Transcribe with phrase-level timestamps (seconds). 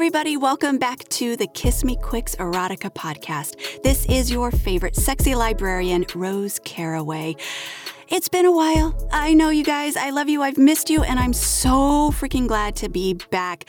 [0.00, 0.38] everybody.
[0.38, 3.82] Welcome back to the Kiss Me Quicks Erotica podcast.
[3.82, 7.36] This is your favorite sexy librarian, Rose Caraway.
[8.08, 8.96] It's been a while.
[9.12, 9.98] I know you guys.
[9.98, 10.42] I love you.
[10.42, 13.66] I've missed you, and I'm so freaking glad to be back.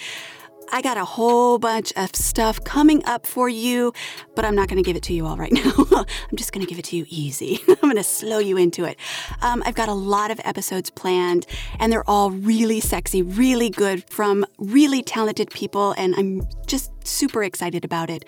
[0.73, 3.93] I got a whole bunch of stuff coming up for you,
[4.35, 5.73] but I'm not going to give it to you all right now.
[5.91, 7.59] I'm just going to give it to you easy.
[7.67, 8.97] I'm going to slow you into it.
[9.41, 11.45] Um, I've got a lot of episodes planned,
[11.79, 17.43] and they're all really sexy, really good from really talented people, and I'm just super
[17.43, 18.25] excited about it.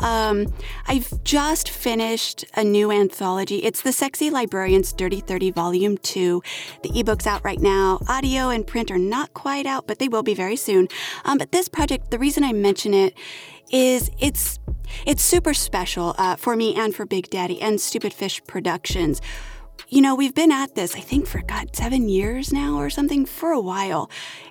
[0.00, 0.52] Um,
[0.86, 3.58] I've just finished a new anthology.
[3.58, 6.42] It's the Sexy Librarians Dirty 30 Volume 2.
[6.82, 8.00] The ebook's out right now.
[8.08, 10.88] Audio and print are not quite out, but they will be very soon.
[11.24, 13.14] Um, but this project, the reason I mention it
[13.70, 14.58] is it's
[15.06, 19.20] it's super special uh, for me and for Big Daddy and Stupid Fish Productions.
[19.88, 23.24] You know, we've been at this, I think, for God, seven years now or something,
[23.24, 24.10] for a while.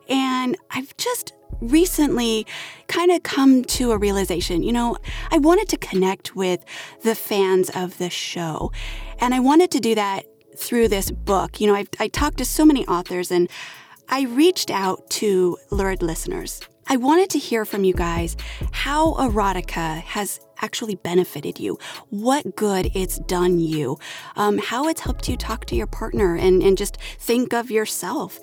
[0.09, 2.45] And I've just recently
[2.87, 4.63] kind of come to a realization.
[4.63, 4.97] You know,
[5.31, 6.63] I wanted to connect with
[7.03, 8.71] the fans of the show,
[9.19, 10.25] and I wanted to do that
[10.57, 11.61] through this book.
[11.61, 13.49] You know, I've, I talked to so many authors and
[14.09, 16.61] I reached out to lurid listeners.
[16.87, 18.37] I wanted to hear from you guys
[18.71, 21.77] how erotica has actually benefited you,
[22.09, 23.97] what good it's done you,
[24.37, 28.39] um, how it's helped you talk to your partner and, and just think of yourself.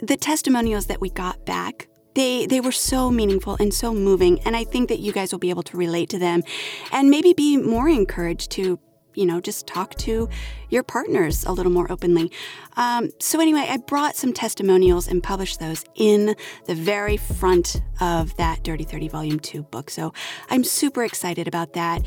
[0.00, 4.56] The testimonials that we got back they they were so meaningful and so moving and
[4.56, 6.42] i think that you guys will be able to relate to them
[6.90, 8.80] and maybe be more encouraged to
[9.16, 10.28] you know just talk to
[10.68, 12.30] your partners a little more openly.
[12.76, 18.36] Um, so anyway i brought some testimonials and published those in the very front of
[18.36, 19.90] that dirty 30 volume 2 book.
[19.90, 20.12] So
[20.50, 22.02] i'm super excited about that.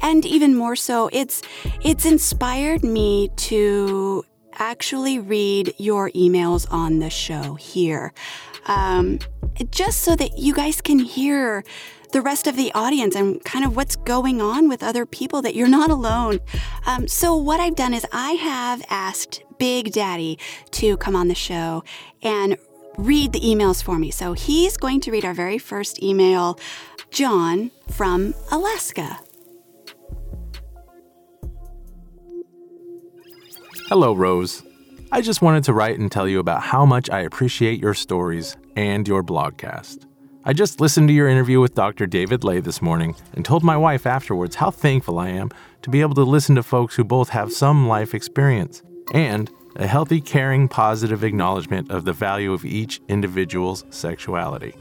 [0.00, 1.42] And even more so it's
[1.82, 4.24] it's inspired me to
[4.70, 8.12] actually read your emails on the show here
[8.66, 9.18] um,
[9.70, 11.64] just so that you guys can hear
[12.12, 15.54] the rest of the audience and kind of what's going on with other people, that
[15.54, 16.40] you're not alone.
[16.86, 20.38] Um, so, what I've done is I have asked Big Daddy
[20.72, 21.84] to come on the show
[22.22, 22.56] and
[22.98, 24.10] read the emails for me.
[24.10, 26.58] So, he's going to read our very first email
[27.10, 29.18] John from Alaska.
[33.92, 34.62] Hello, Rose.
[35.12, 38.56] I just wanted to write and tell you about how much I appreciate your stories
[38.74, 40.06] and your blogcast.
[40.46, 42.06] I just listened to your interview with Dr.
[42.06, 45.50] David Ley this morning and told my wife afterwards how thankful I am
[45.82, 48.82] to be able to listen to folks who both have some life experience
[49.12, 54.74] and a healthy, caring, positive acknowledgement of the value of each individual's sexuality.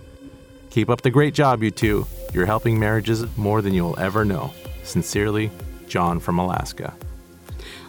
[0.69, 2.07] Keep up the great job, you two.
[2.33, 4.53] You're helping marriages more than you'll ever know.
[4.85, 5.51] Sincerely,
[5.89, 6.95] John from Alaska.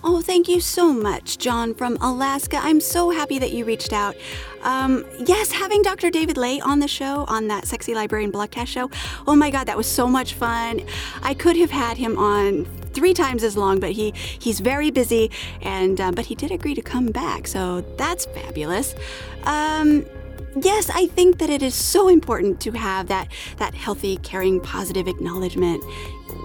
[0.04, 2.58] Oh, thank you so much, John from Alaska.
[2.60, 4.16] I'm so happy that you reached out.
[4.62, 6.10] Um, yes, having Dr.
[6.10, 8.90] David Ley on the show, on that Sexy Librarian Blogcast show,
[9.28, 10.82] oh my God, that was so much fun.
[11.22, 12.64] I could have had him on
[12.94, 15.30] three times as long, but he he's very busy,
[15.60, 18.96] and uh, but he did agree to come back, so that's fabulous.
[19.44, 20.04] Um,
[20.60, 25.06] yes, I think that it is so important to have that that healthy, caring, positive
[25.06, 25.84] acknowledgement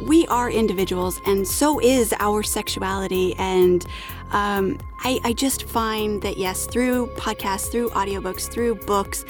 [0.06, 3.36] we are individuals, and so is our sexuality.
[3.38, 3.86] And
[4.32, 9.24] um, I, I, just find that, yes, through podcasts, through audiobooks, through books,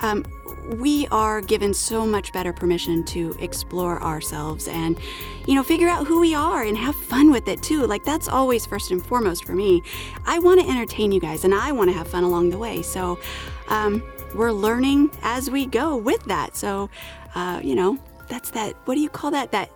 [0.00, 0.24] um,
[0.76, 4.98] we are given so much better permission to explore ourselves and,
[5.46, 7.86] you know, figure out who we are and have fun with it too.
[7.86, 9.82] Like, that's always first and foremost for me.
[10.26, 12.82] I want to entertain you guys and I want to have fun along the way.
[12.82, 13.18] So,
[13.68, 14.02] um,
[14.34, 16.56] we're learning as we go with that.
[16.56, 16.88] So,
[17.34, 17.98] uh, you know,
[18.28, 19.52] that's that, what do you call that?
[19.52, 19.70] That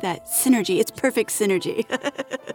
[0.00, 0.80] that synergy.
[0.80, 1.84] It's perfect synergy.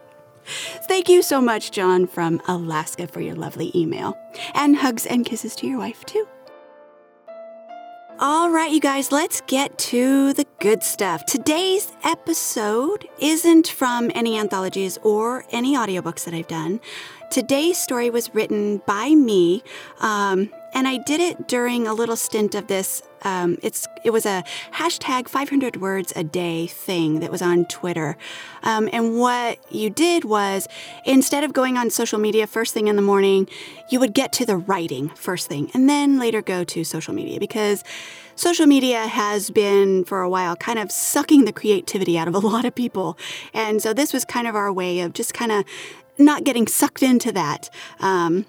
[0.87, 4.17] Thank you so much, John from Alaska, for your lovely email.
[4.53, 6.27] And hugs and kisses to your wife, too.
[8.21, 11.25] All right, you guys, let's get to the good stuff.
[11.25, 16.81] Today's episode isn't from any anthologies or any audiobooks that I've done.
[17.31, 19.63] Today's story was written by me,
[20.01, 23.01] um, and I did it during a little stint of this.
[23.23, 24.43] Um, it's it was a
[24.73, 28.17] hashtag 500 words a day thing that was on Twitter,
[28.63, 30.67] um, and what you did was
[31.05, 33.47] instead of going on social media first thing in the morning,
[33.89, 37.39] you would get to the writing first thing, and then later go to social media
[37.39, 37.83] because
[38.35, 42.39] social media has been for a while kind of sucking the creativity out of a
[42.47, 43.17] lot of people,
[43.53, 45.65] and so this was kind of our way of just kind of
[46.17, 47.69] not getting sucked into that.
[47.99, 48.45] Um,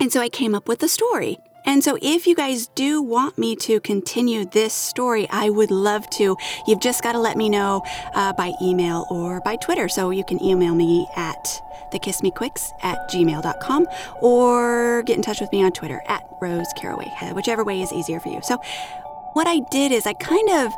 [0.00, 1.38] and so I came up with a story.
[1.66, 6.08] And so, if you guys do want me to continue this story, I would love
[6.10, 6.36] to.
[6.66, 7.82] You've just got to let me know
[8.14, 9.88] uh, by email or by Twitter.
[9.88, 11.60] So, you can email me at
[11.92, 13.86] thekissmequicks at gmail.com
[14.22, 18.20] or get in touch with me on Twitter at Rose Caraway, whichever way is easier
[18.20, 18.40] for you.
[18.42, 18.56] So,
[19.34, 20.72] what I did is I kind of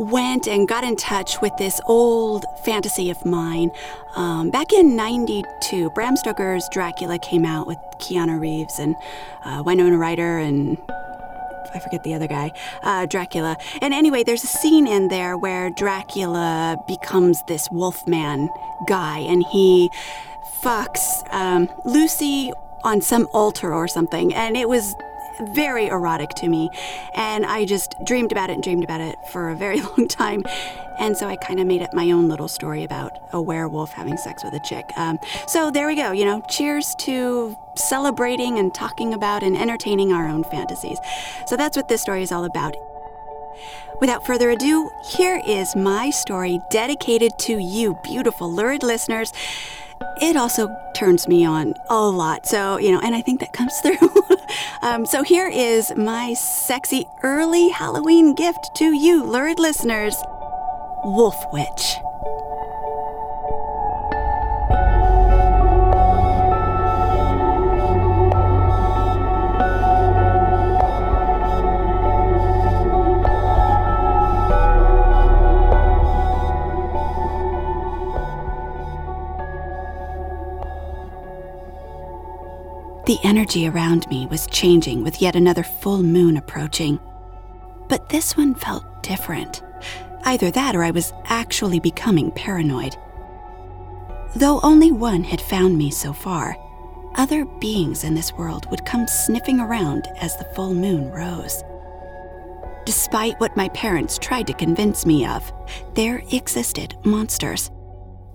[0.00, 3.70] went and got in touch with this old fantasy of mine.
[4.16, 8.96] Um, back in 92, Bram Stoker's Dracula came out with Keanu Reeves and
[9.44, 10.78] uh, Winona Ryder and
[11.74, 12.50] I forget the other guy,
[12.82, 13.56] uh, Dracula.
[13.80, 18.48] And anyway, there's a scene in there where Dracula becomes this wolfman
[18.88, 19.90] guy and he
[20.62, 22.50] fucks um, Lucy
[22.82, 24.34] on some altar or something.
[24.34, 24.94] And it was
[25.48, 26.70] very erotic to me.
[27.14, 30.42] And I just dreamed about it and dreamed about it for a very long time.
[30.98, 34.16] And so I kind of made up my own little story about a werewolf having
[34.18, 34.84] sex with a chick.
[34.96, 36.12] Um, so there we go.
[36.12, 40.98] You know, cheers to celebrating and talking about and entertaining our own fantasies.
[41.46, 42.74] So that's what this story is all about.
[44.00, 49.32] Without further ado, here is my story dedicated to you, beautiful, lurid listeners
[50.20, 52.46] it also turns me on a lot.
[52.46, 54.08] So, you know, and I think that comes through.
[54.82, 60.16] um, so, here is my sexy early Halloween gift to you, lurid listeners
[61.04, 61.96] Wolf Witch.
[83.10, 87.00] The energy around me was changing with yet another full moon approaching.
[87.88, 89.64] But this one felt different.
[90.22, 92.94] Either that or I was actually becoming paranoid.
[94.36, 96.56] Though only one had found me so far,
[97.16, 101.64] other beings in this world would come sniffing around as the full moon rose.
[102.86, 105.52] Despite what my parents tried to convince me of,
[105.94, 107.72] there existed monsters.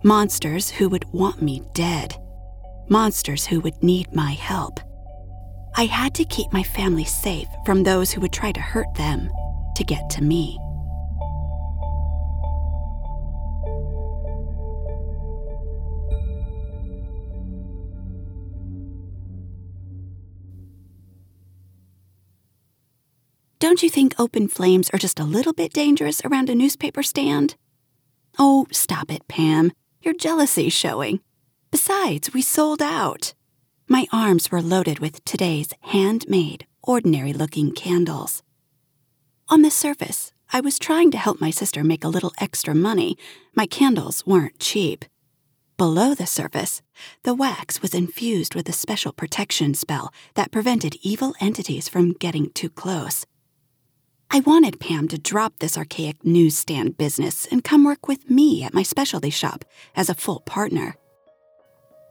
[0.03, 2.17] Monsters who would want me dead
[2.89, 4.79] monsters who would need my help.
[5.75, 9.29] I had to keep my family safe from those who would try to hurt them
[9.75, 10.57] to get to me.
[23.59, 27.55] Don't you think open flames are just a little bit dangerous around a newspaper stand?
[28.37, 29.71] Oh, stop it, Pam.
[30.03, 31.19] Your jealousy's showing.
[31.71, 33.33] Besides, we sold out.
[33.87, 38.41] My arms were loaded with today's handmade, ordinary looking candles.
[39.49, 43.17] On the surface, I was trying to help my sister make a little extra money.
[43.55, 45.05] My candles weren't cheap.
[45.77, 46.81] Below the surface,
[47.23, 52.49] the wax was infused with a special protection spell that prevented evil entities from getting
[52.51, 53.25] too close.
[54.31, 58.73] I wanted Pam to drop this archaic newsstand business and come work with me at
[58.73, 59.65] my specialty shop
[59.95, 60.95] as a full partner.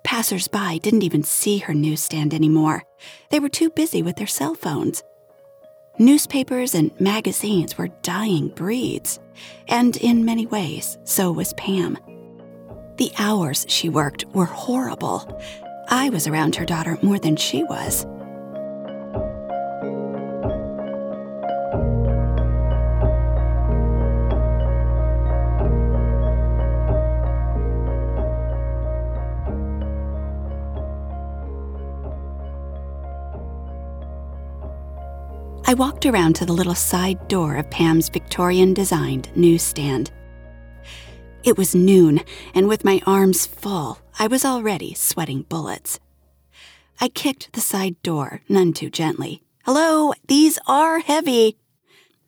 [0.05, 2.85] Passers-by didn't even see her newsstand anymore.
[3.31, 5.03] They were too busy with their cell phones.
[5.99, 9.19] Newspapers and magazines were dying breeds,
[9.69, 11.99] and in many ways, so was Pam.
[12.97, 15.41] The hours she worked were horrible.
[15.89, 18.07] I was around her daughter more than she was.
[35.75, 40.13] I walked around to the little side door of Pam's Victorian designed newsstand.
[41.43, 42.21] It was noon,
[42.55, 45.99] and with my arms full, I was already sweating bullets.
[47.01, 49.43] I kicked the side door, none too gently.
[49.65, 51.57] Hello, these are heavy.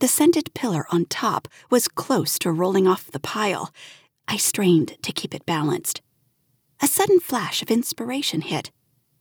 [0.01, 3.73] The scented pillar on top was close to rolling off the pile.
[4.27, 6.03] I strained to keep it balanced.
[6.83, 8.73] A sudden flash of inspiration hit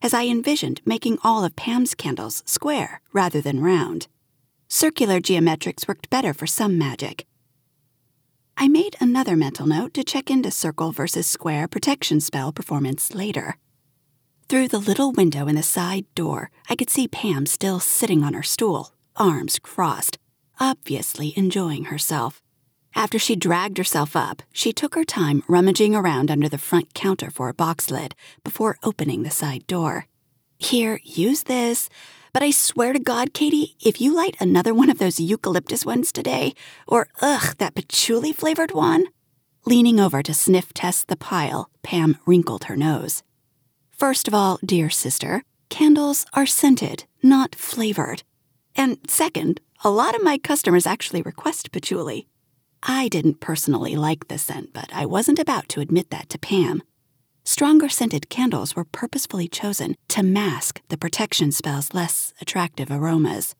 [0.01, 4.07] as I envisioned making all of Pam's candles square rather than round.
[4.75, 7.25] Circular geometrics worked better for some magic.
[8.57, 13.55] I made another mental note to check into circle versus square protection spell performance later.
[14.49, 18.33] Through the little window in the side door, I could see Pam still sitting on
[18.33, 20.17] her stool, arms crossed,
[20.59, 22.41] obviously enjoying herself.
[22.95, 27.31] After she dragged herself up, she took her time rummaging around under the front counter
[27.31, 28.13] for a box lid
[28.43, 30.07] before opening the side door.
[30.57, 31.87] Here, use this.
[32.35, 36.11] But I swear to God, Katie, if you light another one of those eucalyptus ones
[36.11, 36.53] today,
[36.85, 39.05] or ugh, that patchouli flavored one.
[39.65, 43.23] Leaning over to sniff test the pile, Pam wrinkled her nose.
[43.89, 48.23] First of all, dear sister, candles are scented, not flavored.
[48.75, 52.27] And second, a lot of my customers actually request patchouli.
[52.83, 56.83] I didn't personally like the scent, but I wasn't about to admit that to Pam.
[57.47, 63.53] Stronger scented candles were purposefully chosen to mask the protection spell's less attractive aromas.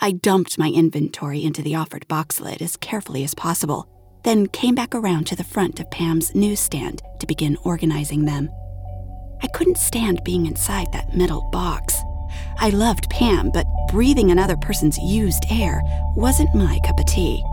[0.00, 3.88] I dumped my inventory into the offered box lid as carefully as possible,
[4.24, 8.50] then came back around to the front of Pam's newsstand to begin organizing them.
[9.40, 12.02] I couldn't stand being inside that metal box.
[12.58, 15.80] I loved Pam, but breathing another person's used air
[16.16, 17.44] wasn't my cup of tea,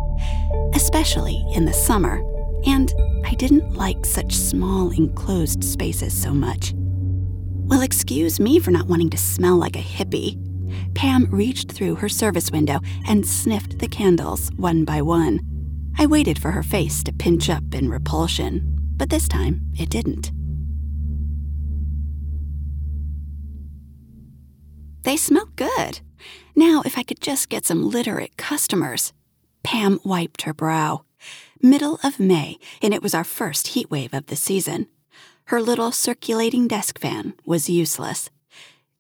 [0.74, 2.20] especially in the summer,
[2.66, 2.94] and
[3.26, 6.74] I didn't like such small enclosed spaces so much.
[6.76, 10.38] Well, excuse me for not wanting to smell like a hippie.
[10.96, 15.42] Pam reached through her service window and sniffed the candles one by one.
[15.98, 18.62] I waited for her face to pinch up in repulsion,
[18.96, 20.32] but this time it didn't.
[25.04, 26.02] They smell good.
[26.56, 29.14] Now, if I could just get some literate customers.
[29.64, 31.04] Pam wiped her brow.
[31.62, 34.88] Middle of May, and it was our first heat wave of the season.
[35.46, 38.30] Her little circulating desk fan was useless.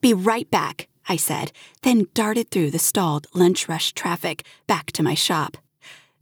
[0.02, 5.04] Be right back, I said, then darted through the stalled lunch rush traffic back to
[5.04, 5.58] my shop.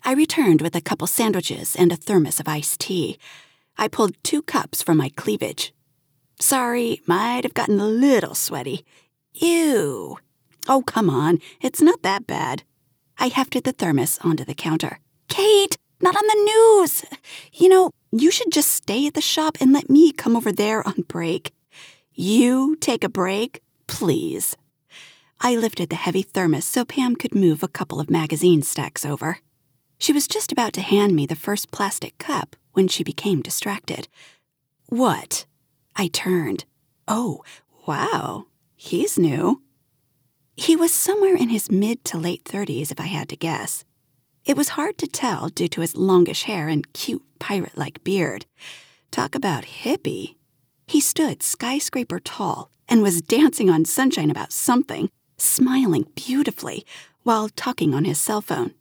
[0.04, 3.18] I returned with a couple sandwiches and a thermos of iced tea.
[3.78, 5.74] I pulled two cups from my cleavage.
[6.40, 8.86] Sorry, might have gotten a little sweaty.
[9.34, 10.18] Ew.
[10.68, 12.64] Oh, come on, it's not that bad.
[13.18, 15.00] I hefted the thermos onto the counter.
[15.28, 17.04] Kate, not on the news.
[17.52, 20.88] You know, you should just stay at the shop and let me come over there
[20.88, 21.52] on break.
[22.14, 24.56] You take a break, please.
[25.42, 29.40] I lifted the heavy thermos so Pam could move a couple of magazine stacks over.
[29.98, 34.08] She was just about to hand me the first plastic cup when she became distracted.
[34.88, 35.46] What?
[35.96, 36.66] I turned.
[37.08, 37.44] Oh,
[37.88, 38.46] wow,
[38.76, 39.64] he's new.
[40.56, 43.84] He was somewhere in his mid to late 30s, if I had to guess.
[44.46, 48.46] It was hard to tell due to his longish hair and cute pirate like beard.
[49.10, 50.36] Talk about hippie.
[50.86, 55.10] He stood skyscraper tall and was dancing on sunshine about something,
[55.40, 56.86] smiling beautifully
[57.24, 58.76] while talking on his cell phone.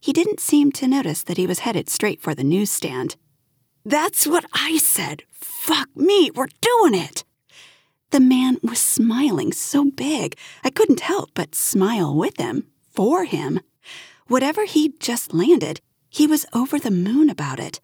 [0.00, 3.16] He didn't seem to notice that he was headed straight for the newsstand.
[3.84, 5.24] That's what I said.
[5.32, 7.24] Fuck me, we're doing it.
[8.10, 13.58] The man was smiling so big, I couldn't help but smile with him, for him.
[14.28, 15.80] Whatever he'd just landed,
[16.10, 17.80] he was over the moon about it.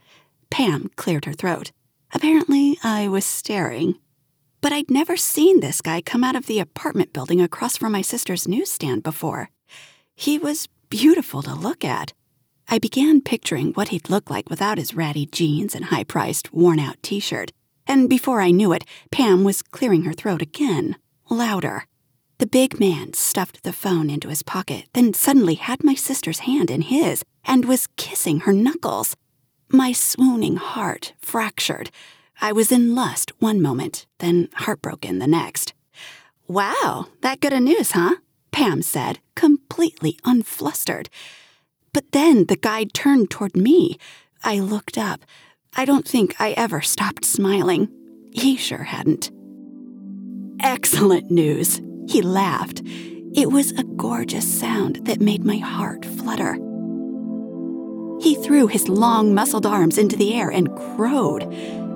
[0.51, 1.73] Pam cleared her throat.
[2.13, 3.95] Apparently, I was staring.
[4.61, 8.03] But I'd never seen this guy come out of the apartment building across from my
[8.03, 9.49] sister's newsstand before.
[10.15, 12.13] He was beautiful to look at.
[12.69, 16.79] I began picturing what he'd look like without his ratty jeans and high priced, worn
[16.79, 17.53] out t shirt.
[17.87, 20.97] And before I knew it, Pam was clearing her throat again,
[21.31, 21.87] louder.
[22.45, 26.71] The big man stuffed the phone into his pocket, then suddenly had my sister's hand
[26.71, 29.17] in his and was kissing her knuckles.
[29.71, 31.91] My swooning heart fractured.
[32.43, 35.73] I was in lust one moment, then heartbroken the next.
[36.47, 38.17] Wow, that good a news, huh?
[38.53, 41.09] Pam said, completely unflustered.
[41.95, 43.97] But then the guide turned toward me.
[44.43, 45.25] I looked up.
[45.79, 47.89] I don't think I ever stopped smiling.
[48.33, 49.31] He sure hadn't.
[50.61, 52.83] Excellent news, he laughed.
[53.35, 56.55] It was a gorgeous sound that made my heart flutter.
[58.21, 61.51] He threw his long, muscled arms into the air and crowed.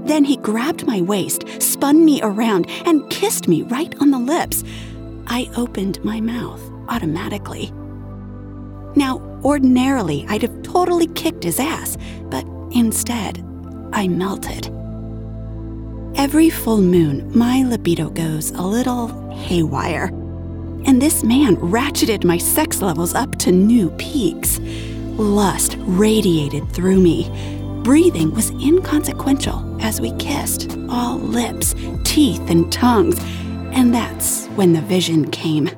[0.07, 4.65] Then he grabbed my waist, spun me around, and kissed me right on the lips.
[5.27, 7.71] I opened my mouth automatically.
[8.97, 13.45] Now, ordinarily, I'd have totally kicked his ass, but instead,
[13.93, 14.67] I melted.
[16.19, 20.07] Every full moon, my libido goes a little haywire.
[20.85, 24.59] And this man ratcheted my sex levels up to new peaks.
[25.17, 27.31] Lust radiated through me.
[27.85, 33.21] Breathing was inconsequential as we kissed, all lips, teeth, and tongues.
[33.71, 35.71] And that's when the vision came.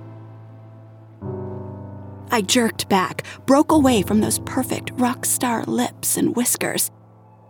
[2.31, 6.91] I jerked back, broke away from those perfect rock star lips and whiskers.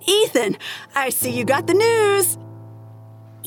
[0.09, 0.57] Ethan,
[0.97, 2.37] I see you got the news.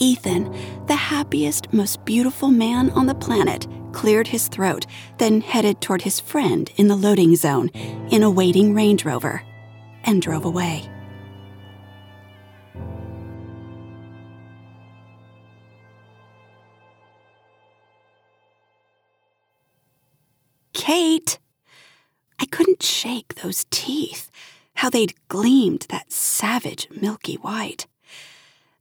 [0.04, 0.54] Ethan,
[0.88, 4.86] the happiest, most beautiful man on the planet, cleared his throat,
[5.18, 7.70] then headed toward his friend in the loading zone
[8.12, 9.42] in a waiting Range Rover
[10.04, 10.90] and drove away.
[20.74, 21.40] Kate!
[22.42, 24.30] I couldn't shake those teeth
[24.76, 27.88] how they'd gleamed that savage milky white.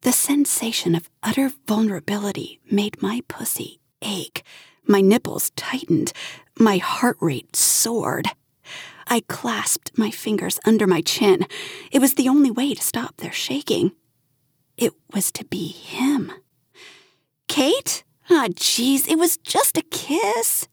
[0.03, 4.43] The sensation of utter vulnerability made my pussy ache.
[4.85, 6.13] My nipples tightened.
[6.59, 8.27] My heart rate soared.
[9.07, 11.47] I clasped my fingers under my chin.
[11.93, 13.93] It was the only way to stop their shaking.
[14.77, 16.33] It was to be him.
[17.47, 18.03] Kate?
[18.29, 20.67] Ah, oh, jeez, it was just a kiss.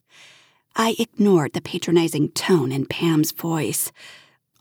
[0.76, 3.92] I ignored the patronizing tone in Pam's voice.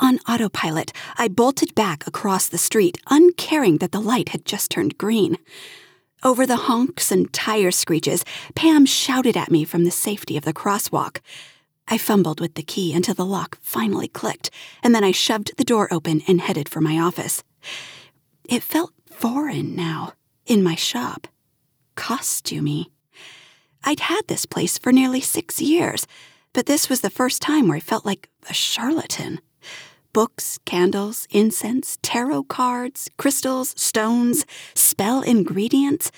[0.01, 4.97] On autopilot, I bolted back across the street, uncaring that the light had just turned
[4.97, 5.39] green.
[6.23, 8.25] Over the honks and tire screeches,
[8.55, 11.19] Pam shouted at me from the safety of the crosswalk.
[11.89, 14.51] I fumbled with the key until the lock finally clicked,
[14.83, 17.43] and then I shoved the door open and headed for my office.
[18.49, 20.13] It felt foreign now,
[20.47, 21.27] in my shop.
[21.97, 22.87] Costumey.
[23.85, 26.07] I'd had this place for nearly six years,
[26.53, 29.41] but this was the first time where I felt like a charlatan.
[30.13, 36.11] Books, candles, incense, tarot cards, crystals, stones, spell ingredients.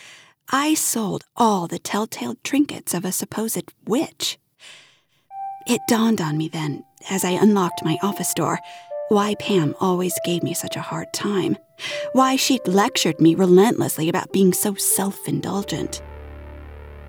[0.51, 4.39] I sold all the telltale trinkets of a supposed witch.
[5.67, 8.61] It dawned on me then, as I unlocked my office door,
[9.09, 11.57] why Pam always gave me such a hard time.
[12.13, 16.01] Why she'd lectured me relentlessly about being so self indulgent.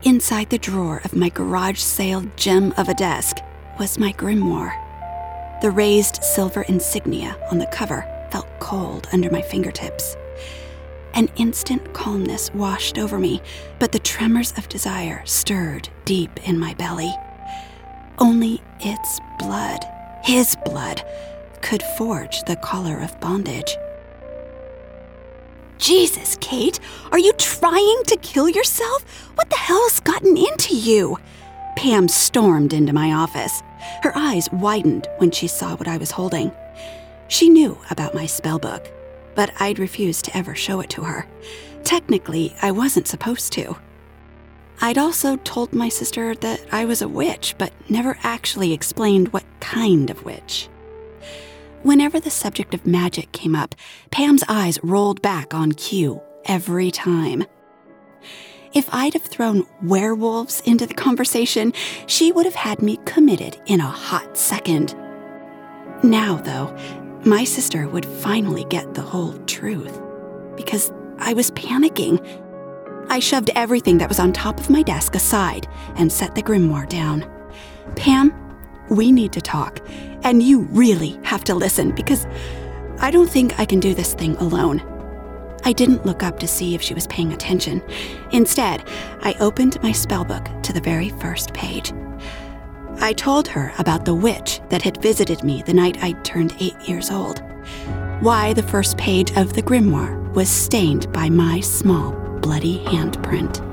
[0.04, 3.38] Inside the drawer of my garage sale gem of a desk
[3.78, 4.81] was my grimoire.
[5.62, 10.18] The raised silver insignia on the cover felt cold under my fingertips.
[11.14, 13.44] An instant calmness washed over me,
[13.78, 17.14] but the tremors of desire stirred deep in my belly.
[18.18, 19.86] Only its blood,
[20.24, 21.04] his blood,
[21.62, 23.78] could forge the collar of bondage.
[25.78, 26.80] Jesus, Kate,
[27.12, 29.04] are you trying to kill yourself?
[29.36, 31.18] What the hell's gotten into you?
[31.76, 33.62] Pam stormed into my office.
[34.04, 36.52] Her eyes widened when she saw what I was holding.
[37.28, 38.88] She knew about my spellbook,
[39.36, 41.28] but I'd refused to ever show it to her.
[41.84, 43.78] Technically, I wasn't supposed to.
[44.82, 49.46] I'd also told my sister that I was a witch, but never actually explained what
[49.60, 50.68] kind of witch.
[51.84, 53.76] Whenever the subject of magic came up,
[54.12, 57.46] Pam's eyes rolled back on cue every time.
[58.74, 61.74] If I'd have thrown werewolves into the conversation,
[62.08, 64.96] she would have had me committed in a hot second.
[66.04, 66.74] Now, though,
[67.26, 70.00] my sister would finally get the whole truth
[70.56, 72.26] because I was panicking.
[73.10, 76.88] I shoved everything that was on top of my desk aside and set the grimoire
[76.88, 77.30] down.
[77.98, 78.34] Pam,
[78.90, 79.82] we need to talk,
[80.24, 82.26] and you really have to listen because
[83.00, 84.82] I don't think I can do this thing alone.
[85.66, 87.84] I didn't look up to see if she was paying attention.
[88.32, 88.88] Instead,
[89.22, 91.92] I opened my spellbook to the very first page.
[93.00, 96.80] I told her about the witch that had visited me the night I'd turned eight
[96.88, 97.42] years old.
[98.22, 103.71] Why the first page of the grimoire was stained by my small, bloody handprint.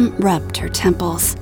[0.00, 1.34] Pam rubbed her temples.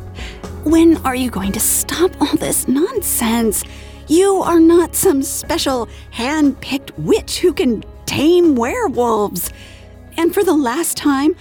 [0.64, 3.62] When are you going to stop all this nonsense?
[4.08, 9.52] You are not some special hand picked witch who can tame werewolves.
[10.16, 11.36] And for the last time,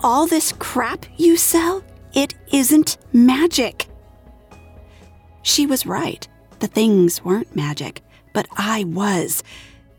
[0.00, 3.86] all this crap you sell, it isn't magic.
[5.42, 6.26] She was right.
[6.58, 8.02] The things weren't magic,
[8.32, 9.44] but I was.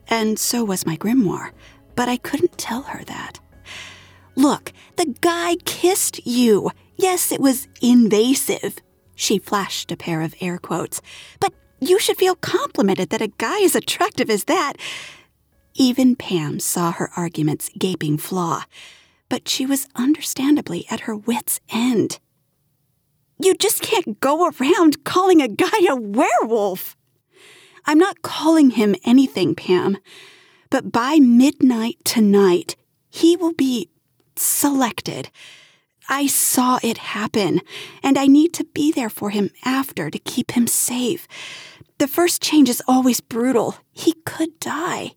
[0.09, 1.51] And so was my grimoire.
[1.95, 3.39] But I couldn't tell her that.
[4.37, 6.69] Look, the guy kissed you.
[6.95, 8.77] Yes, it was invasive.
[9.15, 11.01] She flashed a pair of air quotes.
[11.39, 14.73] But you should feel complimented that a guy as attractive as that.
[15.73, 18.65] Even Pam saw her argument's gaping flaw,
[19.27, 22.19] but she was understandably at her wits' end.
[23.39, 26.95] You just can't go around calling a guy a werewolf.
[27.87, 29.97] I'm not calling him anything, Pam,
[30.69, 32.75] but by midnight tonight,
[33.09, 33.89] he will be
[34.39, 35.29] selected.
[36.09, 37.61] I saw it happen,
[38.01, 41.27] and I need to be there for him after to keep him safe.
[41.97, 43.75] The first change is always brutal.
[43.91, 45.15] He could die.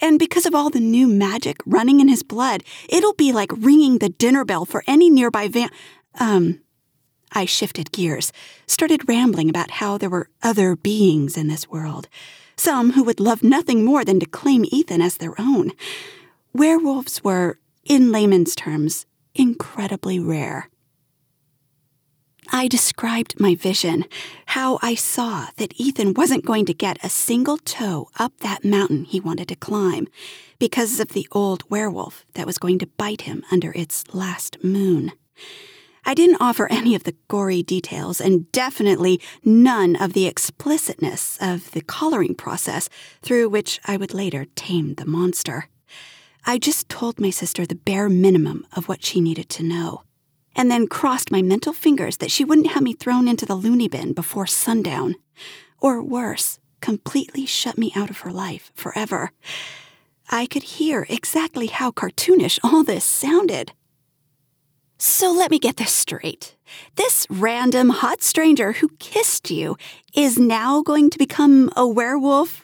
[0.00, 3.98] And because of all the new magic running in his blood, it'll be like ringing
[3.98, 5.70] the dinner bell for any nearby van.
[6.18, 6.60] Um,
[7.32, 8.32] I shifted gears,
[8.66, 12.08] started rambling about how there were other beings in this world,
[12.56, 15.72] some who would love nothing more than to claim Ethan as their own.
[16.52, 20.68] Werewolves were in layman's terms, incredibly rare.
[22.50, 24.04] I described my vision,
[24.46, 29.04] how I saw that Ethan wasn't going to get a single toe up that mountain
[29.04, 30.08] he wanted to climb
[30.58, 35.12] because of the old werewolf that was going to bite him under its last moon.
[36.04, 41.70] I didn't offer any of the gory details and definitely none of the explicitness of
[41.70, 42.88] the collaring process
[43.22, 45.68] through which I would later tame the monster.
[46.44, 50.02] I just told my sister the bare minimum of what she needed to know,
[50.56, 53.88] and then crossed my mental fingers that she wouldn't have me thrown into the loony
[53.88, 55.14] bin before sundown.
[55.80, 59.30] Or worse, completely shut me out of her life forever.
[60.30, 63.72] I could hear exactly how cartoonish all this sounded.
[64.98, 66.56] So let me get this straight.
[66.96, 69.76] This random hot stranger who kissed you
[70.14, 72.61] is now going to become a werewolf?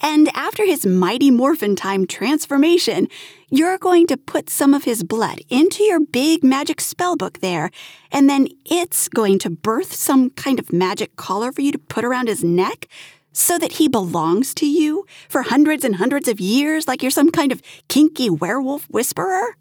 [0.00, 3.08] And after his mighty morphin time transformation,
[3.50, 7.70] you're going to put some of his blood into your big magic spellbook there,
[8.12, 12.04] and then it's going to birth some kind of magic collar for you to put
[12.04, 12.86] around his neck
[13.32, 17.30] so that he belongs to you for hundreds and hundreds of years like you're some
[17.30, 19.56] kind of kinky werewolf whisperer?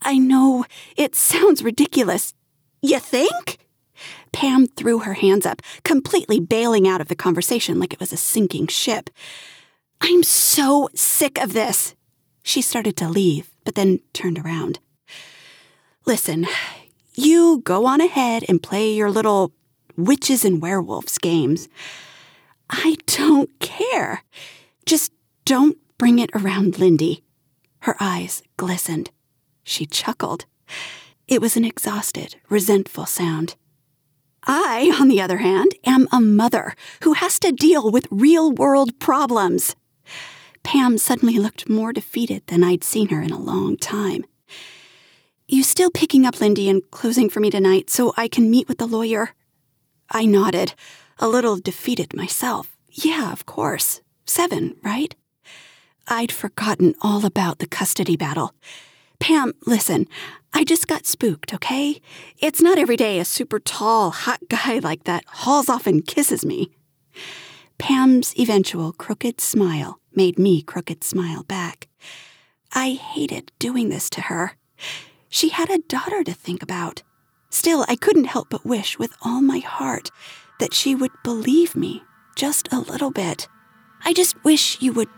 [0.00, 0.64] I know,
[0.96, 2.34] it sounds ridiculous.
[2.80, 3.58] You think?
[4.32, 8.16] Pam threw her hands up, completely bailing out of the conversation like it was a
[8.16, 9.10] sinking ship.
[10.04, 11.94] I'm so sick of this.
[12.42, 14.80] She started to leave, but then turned around.
[16.04, 16.48] Listen,
[17.14, 19.52] you go on ahead and play your little
[19.96, 21.68] witches and werewolves games.
[22.68, 24.24] I don't care.
[24.86, 25.12] Just
[25.44, 27.22] don't bring it around Lindy.
[27.80, 29.10] Her eyes glistened.
[29.62, 30.46] She chuckled.
[31.28, 33.54] It was an exhausted, resentful sound.
[34.44, 38.98] I, on the other hand, am a mother who has to deal with real world
[38.98, 39.76] problems.
[40.62, 44.24] Pam suddenly looked more defeated than I'd seen her in a long time.
[45.48, 48.78] You still picking up Lindy and closing for me tonight so I can meet with
[48.78, 49.30] the lawyer?
[50.10, 50.74] I nodded,
[51.18, 52.76] a little defeated myself.
[52.90, 54.00] Yeah, of course.
[54.24, 55.14] Seven, right?
[56.08, 58.54] I'd forgotten all about the custody battle.
[59.18, 60.06] Pam, listen,
[60.52, 62.00] I just got spooked, okay?
[62.38, 66.44] It's not every day a super tall, hot guy like that hauls off and kisses
[66.44, 66.70] me.
[67.78, 71.88] Pam's eventual crooked smile made me crooked smile back.
[72.72, 74.56] I hated doing this to her.
[75.28, 77.02] She had a daughter to think about.
[77.50, 80.10] Still, I couldn't help but wish with all my heart
[80.58, 82.02] that she would believe me
[82.36, 83.48] just a little bit.
[84.04, 85.08] I just wish you would.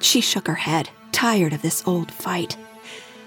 [0.00, 2.56] She shook her head, tired of this old fight.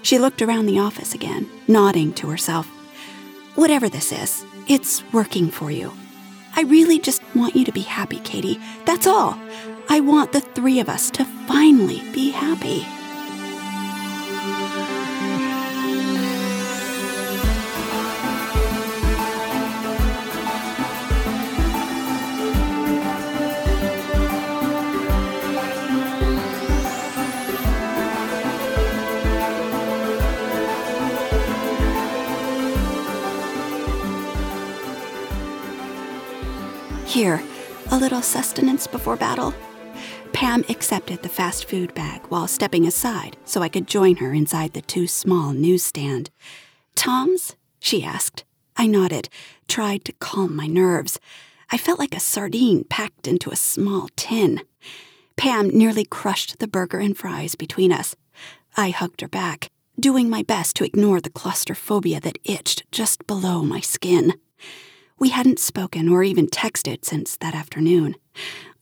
[0.02, 2.68] She looked around the office again, nodding to herself.
[3.56, 5.94] Whatever this is, it's working for you.
[6.62, 8.60] I really just want you to be happy, Katie.
[8.86, 9.36] That's all.
[9.90, 12.86] I want the three of us to finally be happy.
[37.22, 37.44] Here,
[37.92, 39.54] a little sustenance before battle.
[40.34, 44.74] Pam accepted the fast food bag while stepping aside so I could join her inside
[44.74, 46.32] the too small newsstand.
[46.96, 47.56] Tom's?
[47.80, 48.44] she asked.
[48.76, 49.30] I nodded,
[49.68, 51.20] tried to calm my nerves.
[51.70, 54.62] I felt like a sardine packed into a small tin.
[55.36, 58.16] Pam nearly crushed the burger and fries between us.
[58.76, 63.62] I hugged her back, doing my best to ignore the claustrophobia that itched just below
[63.62, 64.34] my skin.
[65.22, 68.16] We hadn't spoken or even texted since that afternoon.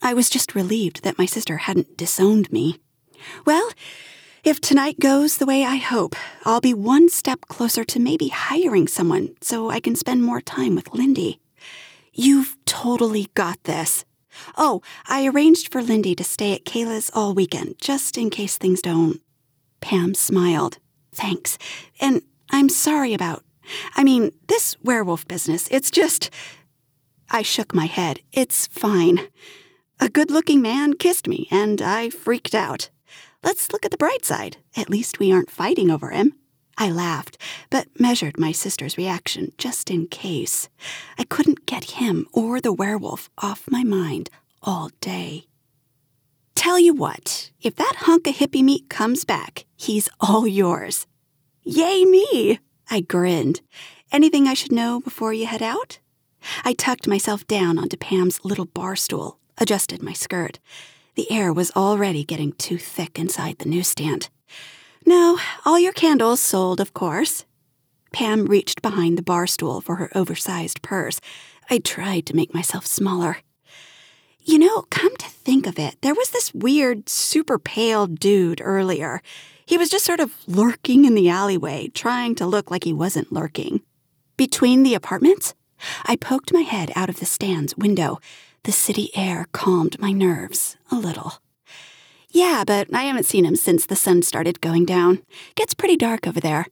[0.02, 2.80] I was just relieved that my sister hadn't disowned me.
[3.45, 3.69] Well,
[4.45, 8.88] if tonight goes the way I hope, I'll be one step closer to maybe hiring
[8.88, 11.41] someone so I can spend more time with Lindy.
[12.13, 14.06] You've totally got this.
[14.58, 18.82] Oh, I arranged for Lindy to stay at Kayla's all weekend, just in case things
[18.82, 19.19] don't.
[19.82, 20.78] Pam smiled.
[21.12, 21.58] Thanks.
[21.99, 23.43] And I'm sorry about
[23.95, 26.29] I mean, this werewolf business, it's just.
[27.29, 28.21] I shook my head.
[28.32, 29.27] It's fine.
[29.99, 32.89] A good looking man kissed me, and I freaked out.
[33.43, 34.58] Let's look at the bright side.
[34.75, 36.34] At least we aren't fighting over him.
[36.77, 37.38] I laughed,
[37.69, 40.69] but measured my sister's reaction just in case.
[41.17, 44.29] I couldn't get him or the werewolf off my mind
[44.63, 45.45] all day.
[46.55, 51.05] Tell you what, if that hunk of hippie meat comes back, he's all yours.
[51.63, 52.60] Yay me!
[52.89, 53.62] I grinned.
[54.12, 55.99] Anything I should know before you head out?
[56.63, 60.60] I tucked myself down onto Pam's little bar stool, adjusted my skirt.
[61.15, 64.30] The air was already getting too thick inside the newsstand.
[65.06, 67.45] No, all your candles sold, of course.
[68.12, 71.19] Pam reached behind the bar stool for her oversized purse.
[71.69, 73.38] I tried to make myself smaller.
[74.41, 79.21] You know, come to think of it, there was this weird, super pale dude earlier.
[79.69, 83.32] He was just sort of lurking in the alleyway, trying to look like he wasn't
[83.32, 83.82] lurking.
[84.36, 85.53] Between the apartments?
[86.05, 88.17] I poked my head out of the stand's window.
[88.63, 91.34] The city air calmed my nerves a little.
[92.32, 95.21] Yeah, but I haven't seen him since the sun started going down.
[95.53, 96.65] Gets pretty dark over there.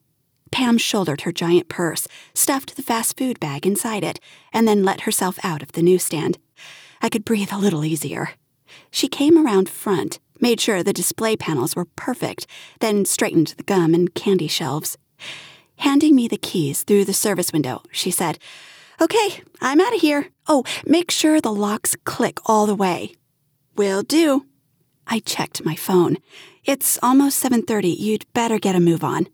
[0.50, 4.18] Pam shouldered her giant purse, stuffed the fast food bag inside it,
[4.52, 6.38] and then let herself out of the newsstand.
[7.00, 8.30] I could breathe a little easier.
[8.90, 12.46] She came around front, made sure the display panels were perfect,
[12.80, 14.96] then straightened the gum and candy shelves.
[15.78, 18.38] Handing me the keys through the service window, she said,
[19.00, 20.30] Okay, I'm out of here.
[20.48, 23.14] Oh, make sure the locks click all the way.
[23.76, 24.44] Will do.
[25.06, 26.16] I checked my phone.
[26.64, 27.96] It's almost 7:30.
[27.96, 29.28] You'd better get a move on.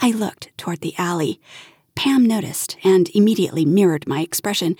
[0.00, 1.40] I looked toward the alley.
[1.94, 4.76] Pam noticed and immediately mirrored my expression.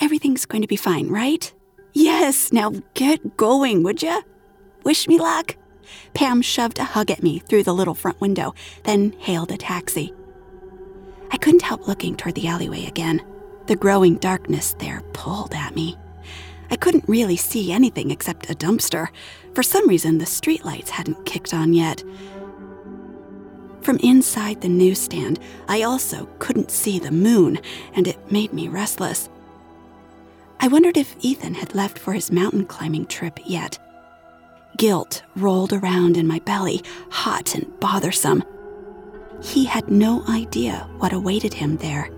[0.00, 1.52] Everything's going to be fine, right?
[1.92, 4.22] Yes, now get going, would ya?
[4.88, 5.54] Wish me luck.
[6.14, 10.14] Pam shoved a hug at me through the little front window, then hailed a taxi.
[11.30, 13.22] I couldn't help looking toward the alleyway again.
[13.66, 15.98] The growing darkness there pulled at me.
[16.70, 19.08] I couldn't really see anything except a dumpster.
[19.54, 22.02] For some reason, the streetlights hadn't kicked on yet.
[23.82, 27.60] From inside the newsstand, I also couldn't see the moon,
[27.92, 29.28] and it made me restless.
[30.60, 33.78] I wondered if Ethan had left for his mountain climbing trip yet.
[34.78, 38.44] Guilt rolled around in my belly, hot and bothersome.
[39.42, 42.08] He had no idea what awaited him there.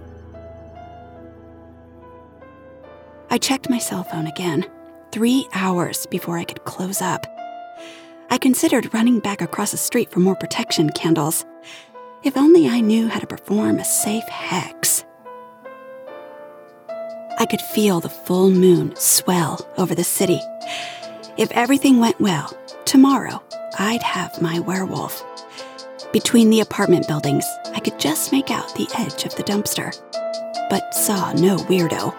[3.30, 4.66] I checked my cell phone again,
[5.10, 7.26] three hours before I could close up.
[8.28, 11.46] I considered running back across the street for more protection candles.
[12.24, 15.04] If only I knew how to perform a safe hex.
[17.38, 20.40] I could feel the full moon swell over the city.
[21.36, 22.52] If everything went well,
[22.84, 23.42] tomorrow
[23.78, 25.22] I'd have my werewolf.
[26.12, 29.96] Between the apartment buildings, I could just make out the edge of the dumpster,
[30.68, 32.12] but saw no weirdo.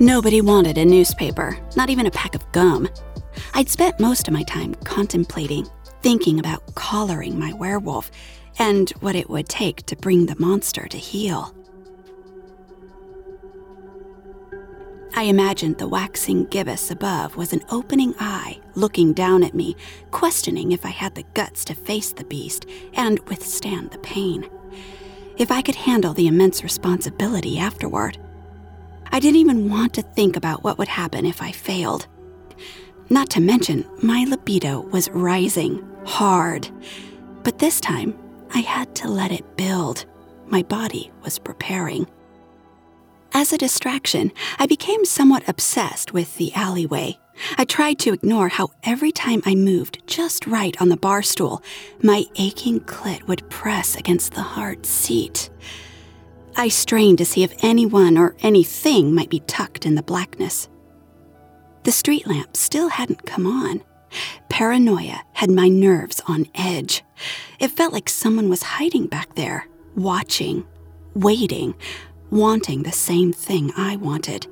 [0.00, 2.88] Nobody wanted a newspaper, not even a pack of gum.
[3.54, 5.66] I'd spent most of my time contemplating,
[6.02, 8.12] thinking about collaring my werewolf,
[8.60, 11.52] and what it would take to bring the monster to heel.
[15.16, 19.74] I imagined the waxing gibbous above was an opening eye looking down at me,
[20.12, 24.48] questioning if I had the guts to face the beast and withstand the pain.
[25.38, 28.16] If I could handle the immense responsibility afterward.
[29.10, 32.06] I didn't even want to think about what would happen if I failed.
[33.10, 36.68] Not to mention, my libido was rising hard.
[37.42, 38.18] But this time,
[38.54, 40.04] I had to let it build.
[40.46, 42.06] My body was preparing.
[43.32, 47.18] As a distraction, I became somewhat obsessed with the alleyway.
[47.56, 51.62] I tried to ignore how every time I moved just right on the bar stool,
[52.02, 55.50] my aching clit would press against the hard seat.
[56.58, 60.68] I strained to see if anyone or anything might be tucked in the blackness.
[61.84, 63.80] The street lamp still hadn't come on.
[64.48, 67.04] Paranoia had my nerves on edge.
[67.60, 70.66] It felt like someone was hiding back there, watching,
[71.14, 71.76] waiting,
[72.30, 74.48] wanting the same thing I wanted.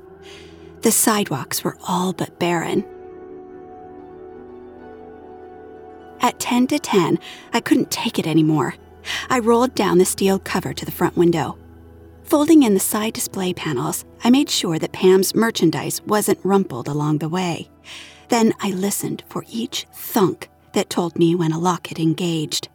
[0.83, 2.85] The sidewalks were all but barren.
[6.21, 7.19] At 10 to 10,
[7.51, 8.75] I couldn't take it anymore.
[9.29, 11.57] I rolled down the steel cover to the front window.
[12.27, 17.19] Folding in the side display panels, I made sure that Pam's merchandise wasn't rumpled along
[17.19, 17.69] the way.
[18.27, 22.67] Then I listened for each thunk that told me when a lock had engaged.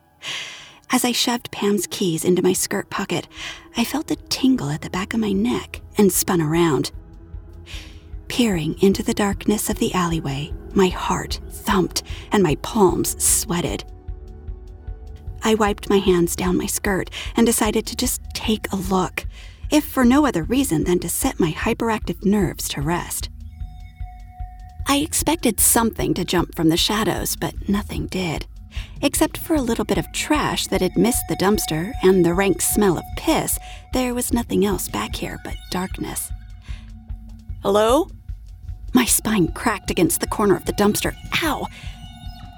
[0.90, 3.28] As I shoved Pam's keys into my skirt pocket,
[3.76, 6.90] I felt a tingle at the back of my neck and spun around.
[8.28, 13.84] Peering into the darkness of the alleyway, my heart thumped and my palms sweated.
[15.44, 19.26] I wiped my hands down my skirt and decided to just take a look,
[19.72, 23.30] if for no other reason than to set my hyperactive nerves to rest.
[24.86, 28.46] I expected something to jump from the shadows, but nothing did.
[29.00, 32.60] Except for a little bit of trash that had missed the dumpster and the rank
[32.60, 33.58] smell of piss,
[33.94, 36.30] there was nothing else back here but darkness.
[37.62, 38.10] Hello?
[38.92, 41.14] My spine cracked against the corner of the dumpster.
[41.42, 41.66] Ow!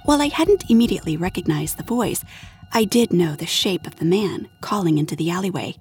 [0.04, 2.24] While I hadn't immediately recognized the voice,
[2.72, 5.76] I did know the shape of the man calling into the alleyway.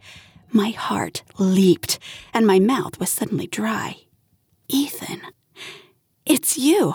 [0.56, 1.98] My heart leaped,
[2.32, 4.02] and my mouth was suddenly dry.
[4.68, 5.22] Ethan,
[6.28, 6.94] it's you.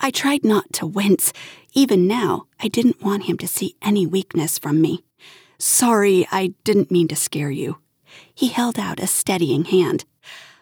[0.00, 1.34] I tried not to wince.
[1.74, 5.04] Even now, I didn't want him to see any weakness from me.
[5.58, 7.76] Sorry, I didn't mean to scare you.
[8.34, 10.06] He held out a steadying hand.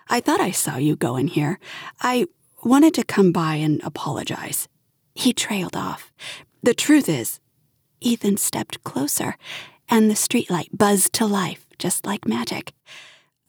[0.08, 1.60] I thought I saw you go in here.
[2.00, 2.26] I
[2.64, 4.66] wanted to come by and apologize.
[5.14, 6.12] He trailed off.
[6.60, 7.38] The truth is,
[8.00, 9.36] Ethan stepped closer,
[9.88, 12.72] and the streetlight buzzed to life just like magic.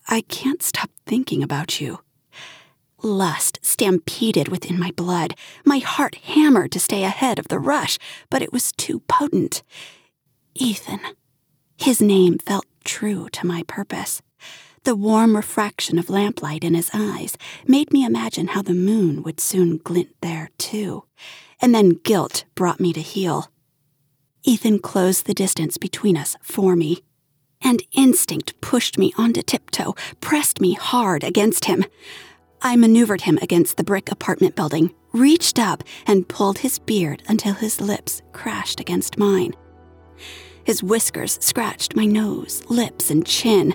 [0.08, 2.00] I can't stop thinking about you.
[3.04, 5.36] Lust stampeded within my blood.
[5.66, 9.62] My heart hammered to stay ahead of the rush, but it was too potent.
[10.56, 11.02] Ethan.
[11.78, 14.22] His name felt true to my purpose.
[14.84, 19.40] The warm refraction of lamplight in his eyes made me imagine how the moon would
[19.40, 21.04] soon glint there, too.
[21.62, 23.52] And then guilt brought me to heel.
[24.44, 27.04] Ethan closed the distance between us for me.
[27.62, 31.86] And instinct pushed me onto tiptoe, pressed me hard against him.
[32.62, 37.54] I maneuvered him against the brick apartment building, reached up, and pulled his beard until
[37.54, 39.54] his lips crashed against mine.
[40.64, 43.74] His whiskers scratched my nose, lips, and chin.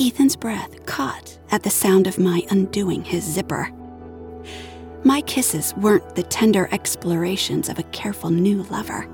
[0.00, 3.70] Ethan's breath caught at the sound of my undoing his zipper.
[5.04, 9.08] My kisses weren't the tender explorations of a careful new lover.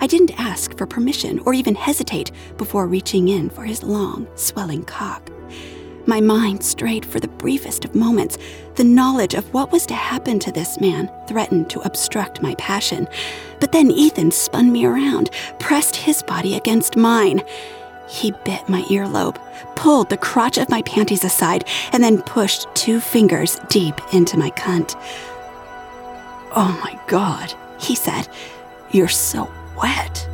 [0.00, 4.84] I didn't ask for permission or even hesitate before reaching in for his long, swelling
[4.84, 5.30] cock.
[6.06, 8.38] My mind strayed for the briefest of moments.
[8.76, 13.06] The knowledge of what was to happen to this man threatened to obstruct my passion.
[13.60, 17.42] But then Ethan spun me around, pressed his body against mine.
[18.08, 19.38] He bit my earlobe,
[19.76, 24.50] pulled the crotch of my panties aside, and then pushed two fingers deep into my
[24.52, 24.94] cunt.
[26.56, 28.28] Oh my god, he said.
[28.92, 29.50] You're so
[29.82, 30.28] wet.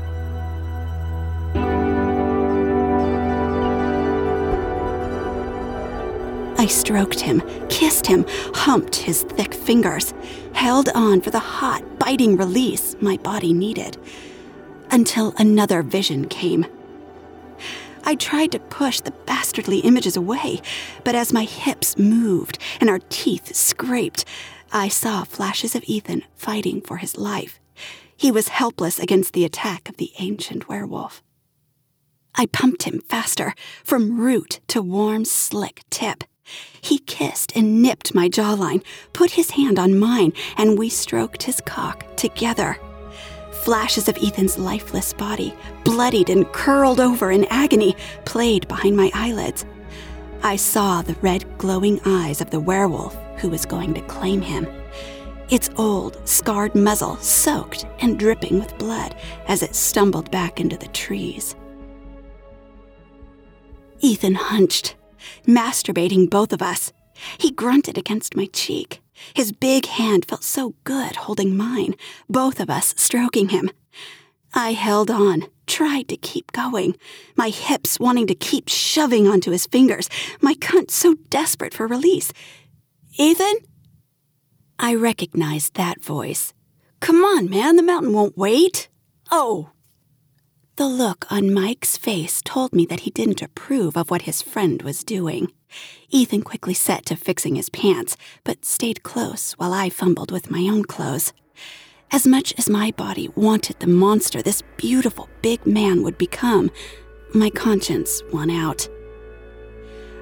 [6.64, 10.14] I stroked him, kissed him, humped his thick fingers,
[10.54, 13.98] held on for the hot, biting release my body needed,
[14.90, 16.64] until another vision came.
[18.04, 20.60] I tried to push the bastardly images away,
[21.04, 24.24] but as my hips moved and our teeth scraped,
[24.72, 27.60] I saw flashes of Ethan fighting for his life.
[28.16, 31.22] He was helpless against the attack of the ancient werewolf.
[32.34, 36.24] I pumped him faster, from root to warm, slick tip.
[36.80, 41.60] He kissed and nipped my jawline, put his hand on mine, and we stroked his
[41.60, 42.76] cock together.
[43.52, 49.64] Flashes of Ethan's lifeless body, bloodied and curled over in agony, played behind my eyelids.
[50.42, 54.66] I saw the red glowing eyes of the werewolf who was going to claim him.
[55.50, 59.14] Its old, scarred muzzle soaked and dripping with blood
[59.46, 61.54] as it stumbled back into the trees.
[64.00, 64.96] Ethan hunched,
[65.46, 66.92] masturbating both of us.
[67.38, 69.00] He grunted against my cheek.
[69.34, 71.94] His big hand felt so good holding mine,
[72.28, 73.70] both of us stroking him.
[74.54, 76.96] I held on, tried to keep going,
[77.36, 80.08] my hips wanting to keep shoving onto his fingers,
[80.40, 82.32] my cunt so desperate for release.
[83.18, 83.54] Ethan?
[84.78, 86.52] I recognized that voice.
[87.00, 88.88] Come on, man, the mountain won't wait.
[89.30, 89.70] Oh,
[90.76, 94.82] the look on Mike's face told me that he didn't approve of what his friend
[94.82, 95.52] was doing.
[96.10, 100.68] Ethan quickly set to fixing his pants, but stayed close while I fumbled with my
[100.68, 101.32] own clothes.
[102.10, 106.72] As much as my body wanted the monster this beautiful big man would become,
[107.32, 108.88] my conscience won out.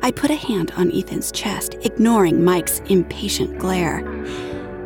[0.04, 4.00] I put a hand on Ethan's chest, ignoring Mike's impatient glare.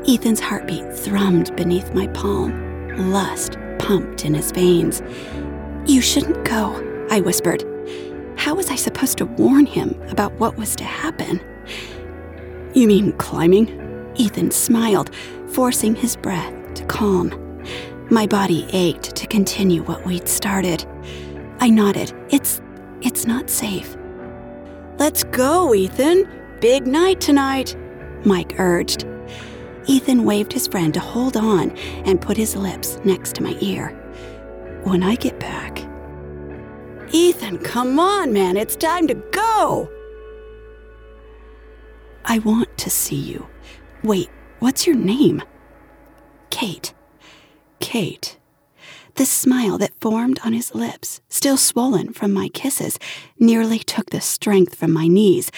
[0.07, 3.11] Ethan's heartbeat thrummed beneath my palm.
[3.11, 5.02] Lust pumped in his veins.
[5.87, 7.64] You shouldn't go, I whispered.
[8.37, 11.40] How was I supposed to warn him about what was to happen?
[12.74, 14.12] You mean climbing?
[14.16, 15.14] Ethan smiled,
[15.48, 17.33] forcing his breath to calm.
[18.11, 20.85] My body ached to continue what we'd started.
[21.59, 22.12] I nodded.
[22.29, 22.61] It's
[23.00, 23.97] it's not safe.
[24.99, 26.26] Let's go, Ethan.
[26.61, 27.76] Big night tonight,
[28.24, 29.07] Mike urged.
[29.86, 31.70] Ethan waved his friend to hold on
[32.07, 33.88] and put his lips next to my ear
[34.84, 35.86] when I get back.
[37.12, 39.90] Ethan, come on, man, it's time to go!
[42.24, 43.47] I want to see you.
[44.03, 44.30] Wait,
[44.61, 45.42] what's your name?
[46.51, 46.94] Kate.
[47.80, 48.36] Kate.
[49.17, 52.99] The smile that formed on his lips, still swollen from my kisses,
[53.39, 55.51] nearly took the strength from my knees,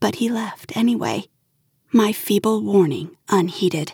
[0.00, 1.26] but he left anyway.
[1.92, 3.92] My feeble warning unheeded.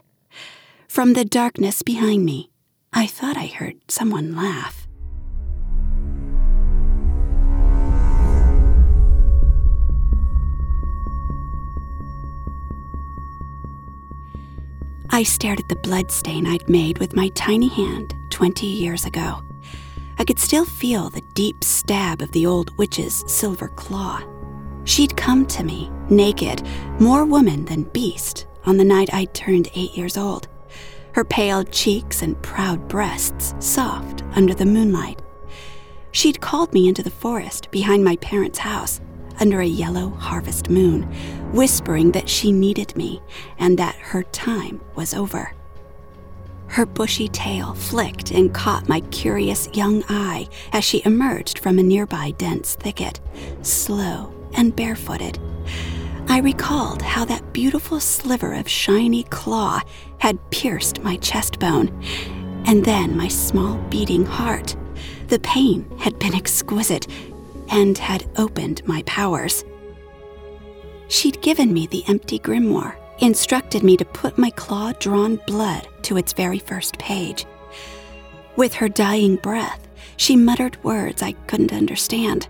[0.88, 2.48] From the darkness behind me,
[2.94, 4.88] I thought I heard someone laugh.
[15.10, 19.42] I stared at the bloodstain I'd made with my tiny hand 20 years ago.
[20.18, 24.22] I could still feel the deep stab of the old witch's silver claw.
[24.84, 26.66] She'd come to me, naked,
[26.98, 30.48] more woman than beast, on the night I turned eight years old.
[31.12, 35.20] Her pale cheeks and proud breasts soft under the moonlight.
[36.10, 39.02] She'd called me into the forest behind my parents' house
[39.38, 41.02] under a yellow harvest moon,
[41.52, 43.20] whispering that she needed me
[43.58, 45.54] and that her time was over.
[46.70, 51.82] Her bushy tail flicked and caught my curious young eye as she emerged from a
[51.82, 53.18] nearby dense thicket,
[53.62, 55.40] slow and barefooted.
[56.28, 59.80] I recalled how that beautiful sliver of shiny claw
[60.18, 61.88] had pierced my chest bone,
[62.66, 64.76] and then my small beating heart.
[65.26, 67.08] The pain had been exquisite
[67.68, 69.64] and had opened my powers.
[71.08, 76.16] She'd given me the empty grimoire, instructed me to put my claw drawn blood to
[76.16, 77.46] its very first page.
[78.56, 82.48] With her dying breath, she muttered words I couldn't understand.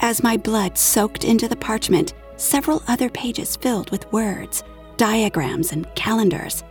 [0.00, 4.64] As my blood soaked into the parchment, several other pages filled with words,
[4.96, 6.64] diagrams, and calendars.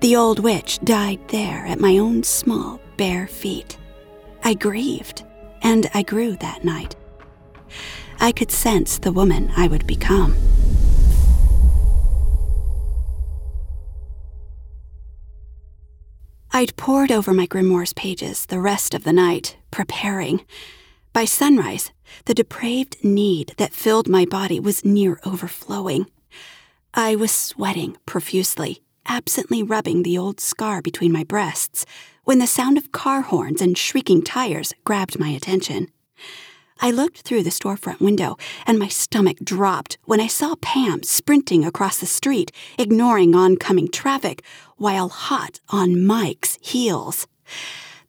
[0.00, 3.78] The old witch died there at my own small, bare feet.
[4.44, 5.24] I grieved,
[5.62, 6.96] and I grew that night.
[8.20, 10.36] I could sense the woman I would become.
[16.50, 20.44] I'd pored over my grimoire's pages the rest of the night, preparing.
[21.12, 21.92] By sunrise,
[22.24, 26.06] the depraved need that filled my body was near overflowing.
[26.94, 31.84] I was sweating profusely, absently rubbing the old scar between my breasts,
[32.24, 35.88] when the sound of car horns and shrieking tires grabbed my attention.
[36.80, 41.64] I looked through the storefront window, and my stomach dropped when I saw Pam sprinting
[41.64, 44.42] across the street, ignoring oncoming traffic,
[44.76, 47.26] while hot on Mike's heels.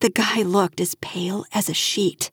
[0.02, 2.32] The guy looked as pale as a sheet.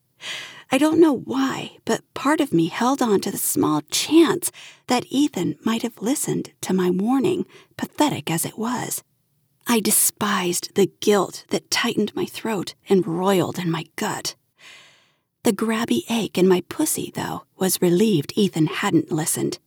[0.70, 4.51] I don't know why, but part of me held on to the small chance
[4.89, 9.03] that Ethan might have listened to my warning, pathetic as it was.
[9.66, 14.34] I despised the guilt that tightened my throat and roiled in my gut.
[15.47, 19.61] The grabby ache in my pussy, though, was relieved Ethan hadn't listened.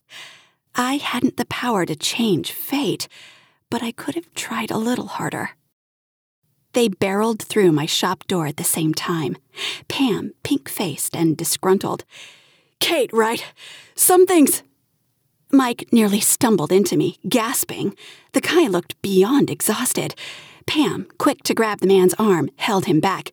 [0.75, 3.07] I hadn't the power to change fate,
[3.69, 5.51] but I could have tried a little harder.
[6.73, 9.37] They barreled through my shop door at the same time.
[9.87, 12.03] Pam, pink faced and disgruntled.
[12.81, 13.45] Kate, right?
[13.95, 14.63] Some things.
[15.49, 17.95] Mike nearly stumbled into me, gasping.
[18.33, 20.13] The guy looked beyond exhausted.
[20.67, 23.31] Pam, quick to grab the man's arm, held him back.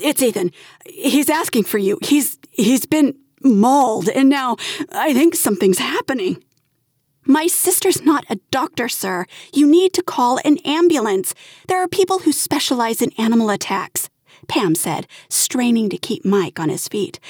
[0.00, 0.52] It's Ethan.
[0.86, 1.98] He's asking for you.
[2.02, 4.56] He's he's been mauled, and now
[4.92, 6.42] I think something's happening.
[7.24, 9.26] My sister's not a doctor, sir.
[9.52, 11.34] You need to call an ambulance.
[11.68, 14.08] There are people who specialize in animal attacks,
[14.48, 17.20] Pam said, straining to keep Mike on his feet.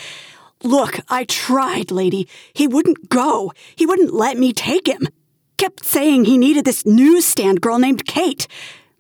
[0.63, 2.29] Look, I tried, lady.
[2.53, 3.53] He wouldn't go.
[3.75, 5.09] He wouldn't let me take him.
[5.57, 8.47] Kept saying he needed this newsstand girl named Kate.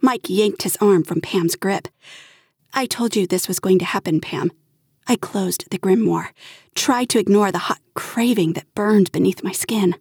[0.00, 1.88] Mike yanked his arm from Pam's grip.
[2.72, 4.50] I told you this was going to happen, Pam.
[5.06, 6.28] I closed the grimoire,
[6.74, 9.96] tried to ignore the hot craving that burned beneath my skin.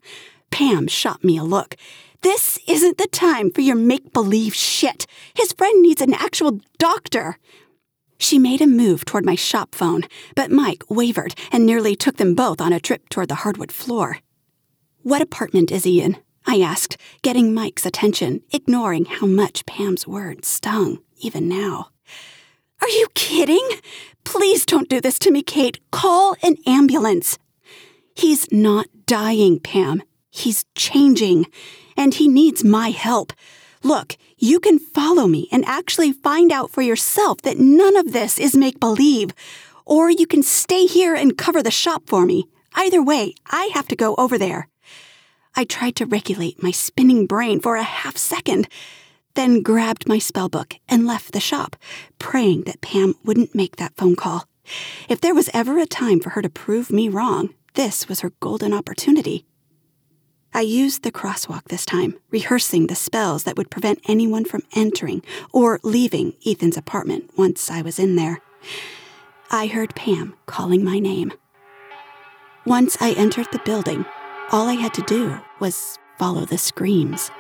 [0.52, 1.76] Pam shot me a look.
[2.22, 5.08] This isn't the time for your make believe shit.
[5.34, 7.38] His friend needs an actual doctor.
[8.18, 10.04] She made a move toward my shop phone,
[10.36, 14.20] but Mike wavered and nearly took them both on a trip toward the hardwood floor.
[15.02, 16.18] What apartment is he in?
[16.46, 21.90] I asked, getting Mike's attention, ignoring how much Pam's words stung, even now.
[22.82, 23.68] Are you kidding?
[24.24, 25.80] Please don't do this to me, Kate.
[25.92, 27.38] Call an ambulance.
[28.16, 30.04] He's not dying, Pam.
[30.30, 31.48] He's changing,
[31.98, 33.34] and he needs my help.
[33.84, 38.38] Look, you can follow me and actually find out for yourself that none of this
[38.38, 39.32] is make believe.
[39.86, 42.46] Or you can stay here and cover the shop for me.
[42.76, 44.70] Either way, I have to go over there.
[45.56, 48.68] I tried to regulate my spinning brain for a half second,
[49.36, 51.76] then grabbed my spellbook and left the shop,
[52.18, 54.46] praying that Pam wouldn't make that phone call.
[55.08, 58.32] If there was ever a time for her to prove me wrong, this was her
[58.40, 59.46] golden opportunity.
[60.54, 65.22] I used the crosswalk this time, rehearsing the spells that would prevent anyone from entering
[65.54, 68.40] or leaving Ethan's apartment once I was in there.
[69.52, 71.34] I heard Pam calling my name.
[72.66, 74.06] Once I entered the building,
[74.52, 77.32] all I had to do was follow the screams.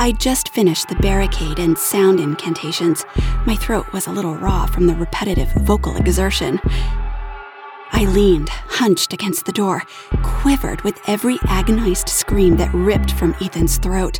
[0.00, 3.04] I'd just finished the barricade and sound incantations.
[3.46, 6.58] My throat was a little raw from the repetitive vocal exertion.
[7.92, 9.82] I I leaned, hunched against the door,
[10.22, 14.18] quivered with every agonized scream that ripped from Ethan's throat.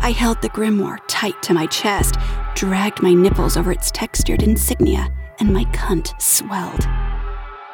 [0.00, 2.16] I held the grimoire tight to my chest,
[2.56, 6.84] dragged my nipples over its textured insignia, and my cunt swelled.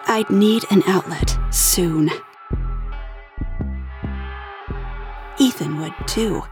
[0.07, 2.11] I'd need an outlet soon.
[5.39, 6.43] Ethan would too.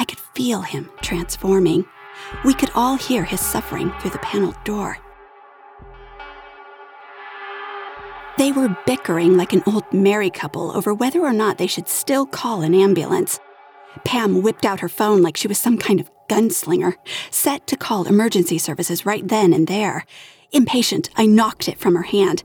[0.00, 1.84] I could feel him transforming.
[2.42, 4.96] We could all hear his suffering through the paneled door.
[8.38, 12.24] They were bickering like an old married couple over whether or not they should still
[12.24, 13.38] call an ambulance.
[14.04, 16.94] Pam whipped out her phone like she was some kind of gunslinger,
[17.30, 20.06] set to call emergency services right then and there.
[20.52, 22.42] Impatient, I knocked it from her hand.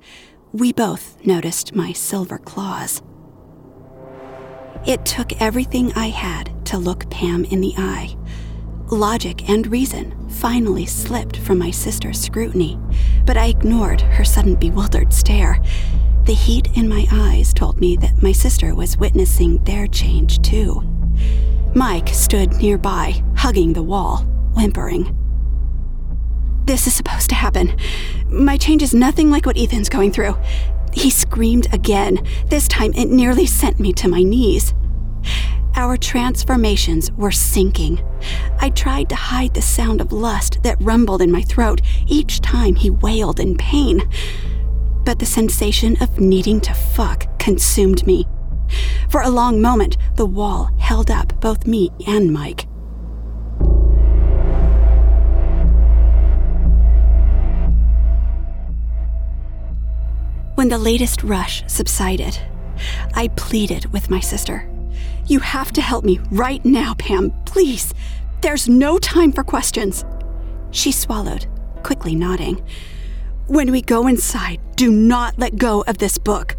[0.51, 3.01] We both noticed my silver claws.
[4.85, 8.15] It took everything I had to look Pam in the eye.
[8.91, 12.77] Logic and reason finally slipped from my sister's scrutiny,
[13.25, 15.59] but I ignored her sudden bewildered stare.
[16.25, 20.83] The heat in my eyes told me that my sister was witnessing their change too.
[21.73, 24.17] Mike stood nearby, hugging the wall,
[24.53, 25.17] whimpering.
[26.65, 27.75] This is supposed to happen.
[28.27, 30.35] My change is nothing like what Ethan's going through.
[30.95, 32.25] He screamed again.
[32.47, 34.73] This time it nearly sent me to my knees.
[35.75, 38.01] Our transformations were syncing.
[38.59, 42.75] I tried to hide the sound of lust that rumbled in my throat each time
[42.75, 44.09] he wailed in pain.
[45.03, 48.25] But the sensation of needing to fuck consumed me.
[49.09, 52.64] For a long moment, the wall held up both me and Mike.
[60.65, 62.39] When the latest rush subsided,
[63.13, 64.67] I pleaded with my sister.
[65.27, 67.93] You have to help me right now, Pam, please.
[68.41, 70.03] There's no time for questions.
[70.71, 71.45] She swallowed,
[71.83, 72.65] quickly nodding.
[73.45, 76.55] When we go inside, do not let go of this book.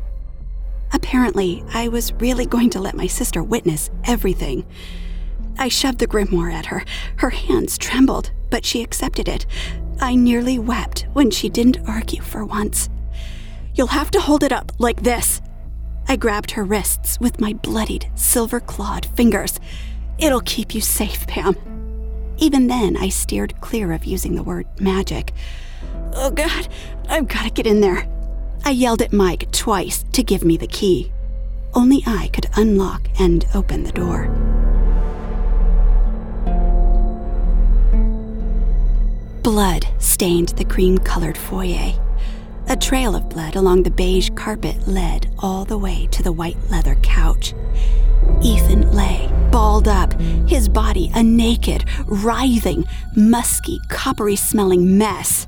[0.92, 4.66] Apparently, I was really going to let my sister witness everything.
[5.58, 6.84] I shoved the grimoire at her.
[7.16, 9.46] Her hands trembled, but she accepted it.
[10.00, 12.88] I nearly wept when she didn't argue for once.
[13.76, 15.42] You'll have to hold it up like this.
[16.08, 19.60] I grabbed her wrists with my bloodied, silver clawed fingers.
[20.18, 21.54] It'll keep you safe, Pam.
[22.38, 25.34] Even then, I steered clear of using the word magic.
[26.14, 26.68] Oh, God,
[27.08, 28.08] I've got to get in there.
[28.64, 31.12] I yelled at Mike twice to give me the key.
[31.74, 34.28] Only I could unlock and open the door.
[39.42, 41.92] Blood stained the cream colored foyer.
[42.68, 46.58] A trail of blood along the beige carpet led all the way to the white
[46.68, 47.54] leather couch.
[48.42, 50.12] Ethan lay, balled up,
[50.48, 55.46] his body a naked, writhing, musky, coppery smelling mess.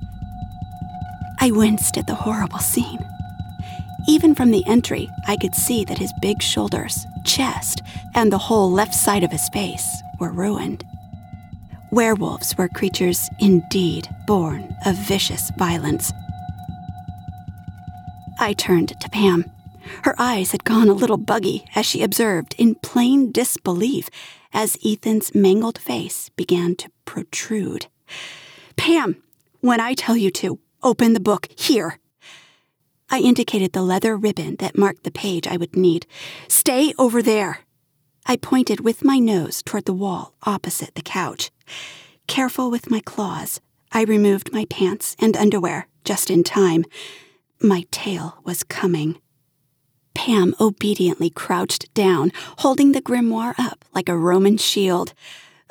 [1.41, 3.05] I winced at the horrible scene.
[4.09, 7.83] Even from the entry, I could see that his big shoulders, chest,
[8.15, 10.85] and the whole left side of his face were ruined.
[11.91, 16.13] Werewolves were creatures indeed born of vicious violence.
[18.39, 19.45] I turned to Pam.
[20.05, 24.09] Her eyes had gone a little buggy as she observed in plain disbelief
[24.53, 27.87] as Ethan's mangled face began to protrude.
[28.77, 29.23] Pam,
[29.61, 31.99] when I tell you to, Open the book here.
[33.11, 36.07] I indicated the leather ribbon that marked the page I would need.
[36.47, 37.61] Stay over there.
[38.27, 41.51] I pointed with my nose toward the wall opposite the couch.
[42.29, 43.61] Careful with my claws,
[43.91, 46.85] I removed my pants and underwear just in time.
[47.61, 49.19] My tail was coming.
[50.15, 55.13] Pam obediently crouched down, holding the grimoire up like a Roman shield.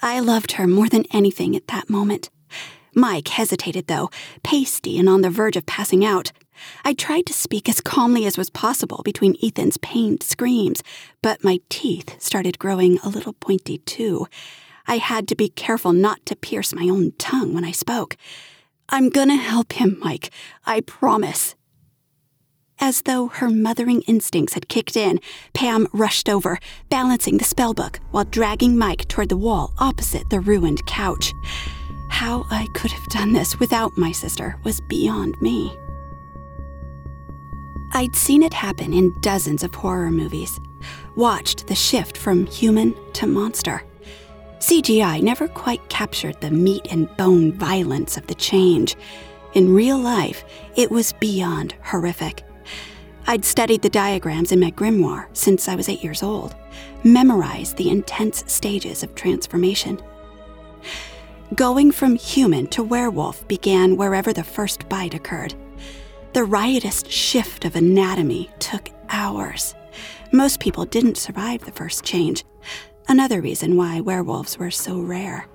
[0.01, 2.29] I loved her more than anything at that moment.
[2.93, 4.09] Mike hesitated, though,
[4.43, 6.33] pasty and on the verge of passing out.
[6.83, 10.83] I tried to speak as calmly as was possible between Ethan's pained screams,
[11.21, 14.27] but my teeth started growing a little pointy, too.
[14.87, 18.17] I had to be careful not to pierce my own tongue when I spoke.
[18.89, 20.31] I'm gonna help him, Mike.
[20.65, 21.55] I promise.
[22.79, 25.19] As though her mothering instincts had kicked in,
[25.53, 26.59] Pam rushed over,
[26.89, 31.33] balancing the spellbook while dragging Mike toward the wall opposite the ruined couch.
[32.09, 35.75] How I could have done this without my sister was beyond me.
[37.93, 40.59] I'd seen it happen in dozens of horror movies,
[41.15, 43.83] watched the shift from human to monster.
[44.59, 48.95] CGI never quite captured the meat and bone violence of the change.
[49.53, 50.43] In real life,
[50.75, 52.43] it was beyond horrific.
[53.29, 56.55] I'd studied the diagrams in my grimoire since I was eight years old,
[57.03, 60.01] memorized the intense stages of transformation.
[61.53, 65.53] Going from human to werewolf began wherever the first bite occurred.
[66.31, 69.75] The riotous shift of anatomy took hours.
[70.31, 72.45] Most people didn't survive the first change,
[73.09, 75.47] another reason why werewolves were so rare.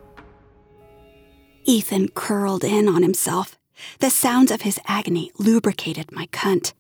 [1.65, 3.57] Ethan curled in on himself.
[4.01, 6.75] The sounds of his agony lubricated my cunt.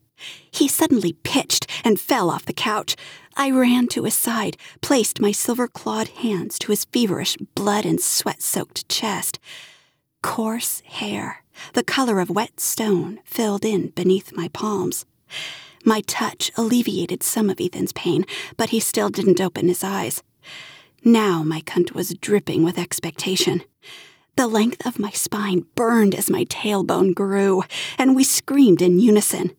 [0.50, 2.96] He suddenly pitched and fell off the couch.
[3.36, 8.00] I ran to his side, placed my silver clawed hands to his feverish, blood and
[8.00, 9.38] sweat soaked chest.
[10.22, 11.42] Coarse hair,
[11.74, 15.04] the color of wet stone, filled in beneath my palms.
[15.84, 18.24] My touch alleviated some of Ethan's pain,
[18.56, 20.22] but he still didn't open his eyes.
[21.04, 23.62] Now my cunt was dripping with expectation.
[24.36, 27.64] The length of my spine burned as my tailbone grew,
[27.98, 29.50] and we screamed in unison.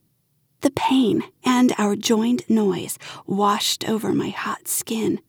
[0.64, 2.98] The pain and our joined noise
[3.28, 5.20] washed over my hot skin,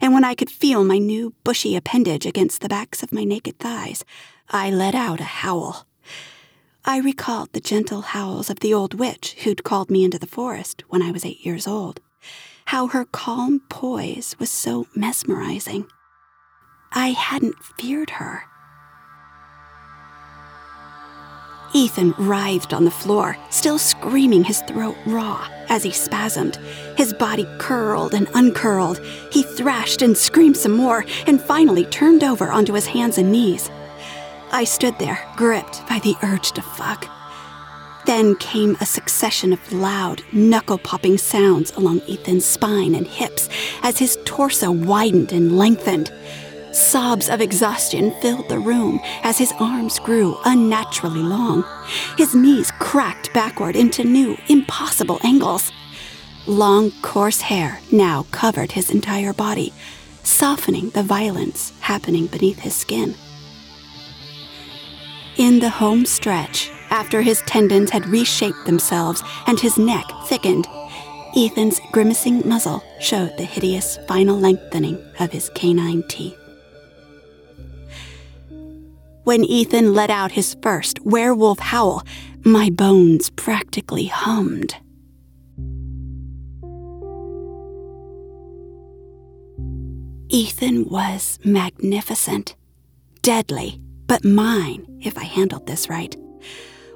[0.00, 3.58] and when I could feel my new bushy appendage against the backs of my naked
[3.58, 4.04] thighs,
[4.50, 5.84] I let out a howl.
[6.84, 10.84] I recalled the gentle howls of the old witch who'd called me into the forest
[10.88, 11.98] when I was eight years old.
[12.66, 15.88] How her calm poise was so mesmerizing.
[16.92, 18.44] I hadn't feared her.
[21.74, 26.56] Ethan writhed on the floor, still screaming his throat raw as he spasmed.
[26.96, 29.00] His body curled and uncurled.
[29.32, 33.70] He thrashed and screamed some more, and finally turned over onto his hands and knees.
[34.52, 37.10] I stood there, gripped by the urge to fuck.
[38.06, 43.48] Then came a succession of loud, knuckle popping sounds along Ethan's spine and hips
[43.82, 46.12] as his torso widened and lengthened.
[46.74, 51.64] Sobs of exhaustion filled the room as his arms grew unnaturally long.
[52.18, 55.70] His knees cracked backward into new, impossible angles.
[56.46, 59.72] Long, coarse hair now covered his entire body,
[60.24, 63.14] softening the violence happening beneath his skin.
[65.36, 70.66] In the home stretch, after his tendons had reshaped themselves and his neck thickened,
[71.36, 76.43] Ethan's grimacing muzzle showed the hideous final lengthening of his canine teeth.
[79.24, 82.02] When Ethan let out his first werewolf howl,
[82.44, 84.76] my bones practically hummed.
[90.28, 92.54] Ethan was magnificent,
[93.22, 96.14] deadly, but mine if I handled this right.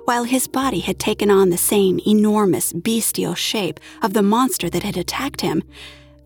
[0.04, 4.82] While his body had taken on the same enormous bestial shape of the monster that
[4.82, 5.62] had attacked him,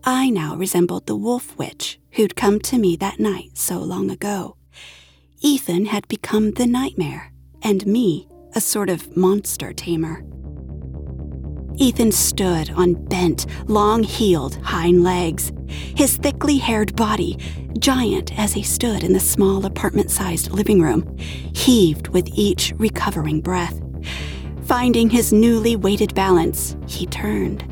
[0.03, 4.57] I now resembled the wolf witch who'd come to me that night so long ago.
[5.45, 10.23] Ethan had become the nightmare, and me, a sort of monster tamer.
[11.75, 17.37] Ethan stood on bent, long heeled hind legs, his thickly haired body,
[17.77, 23.41] giant as he stood in the small apartment sized living room, heaved with each recovering
[23.41, 23.81] breath.
[24.63, 27.65] Finding his newly weighted balance, he turned.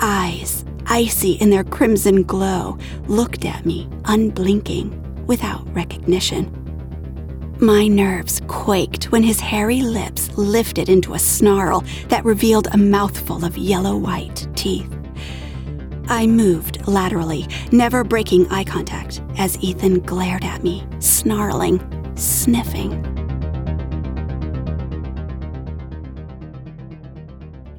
[0.00, 6.59] Eyes, icy in their crimson glow, looked at me, unblinking, without recognition.
[7.62, 13.44] My nerves quaked when his hairy lips lifted into a snarl that revealed a mouthful
[13.44, 14.90] of yellow white teeth.
[16.08, 21.80] I moved laterally, never breaking eye contact, as Ethan glared at me, snarling,
[22.16, 23.04] sniffing.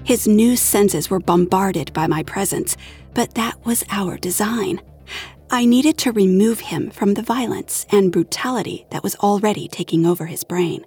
[0.03, 2.77] His new senses were bombarded by my presence,
[3.15, 4.79] but that was our design.
[5.53, 10.27] I needed to remove him from the violence and brutality that was already taking over
[10.27, 10.85] his brain.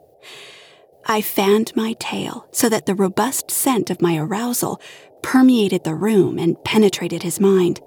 [1.04, 4.80] I fanned my tail so that the robust scent of my arousal
[5.22, 7.82] permeated the room and penetrated his mind.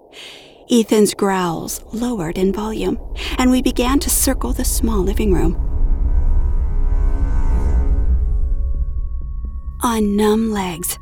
[0.70, 3.00] Ethan's growls lowered in volume,
[3.40, 5.56] and we began to circle the small living room.
[9.82, 11.00] On numb legs,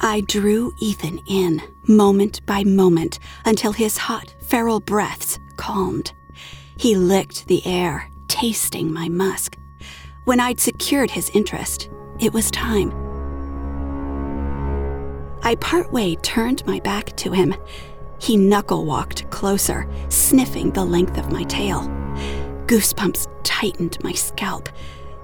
[0.00, 6.12] I drew Ethan in, moment by moment, until his hot, feral breaths calmed.
[6.76, 9.56] He licked the air, tasting my musk.
[10.24, 11.90] When I'd secured his interest,
[12.20, 12.92] it was time.
[15.42, 17.54] I partway turned my back to him.
[18.20, 21.80] He knuckle walked closer, sniffing the length of my tail.
[22.66, 24.68] Goosebumps tightened my scalp,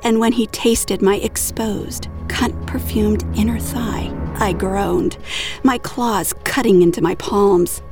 [0.02, 5.16] and when he tasted my exposed, cunt perfumed inner thigh, I groaned,
[5.62, 7.82] my claws cutting into my palms.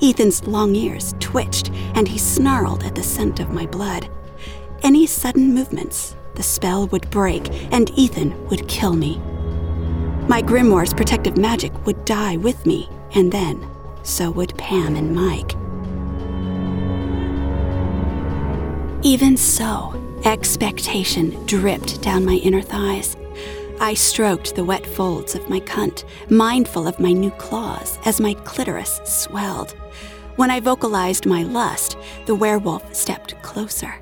[0.00, 4.08] Ethan's long ears twitched, and he snarled at the scent of my blood.
[4.82, 9.18] Any sudden movements, the spell would break, and Ethan would kill me.
[10.28, 13.66] My grimoire's protective magic would die with me, and then
[14.02, 15.54] so would Pam and Mike.
[19.04, 23.16] Even so, expectation dripped down my inner thighs.
[23.80, 28.34] I stroked the wet folds of my cunt, mindful of my new claws as my
[28.34, 29.70] clitoris swelled.
[30.34, 33.94] When I vocalized my lust, the werewolf stepped closer.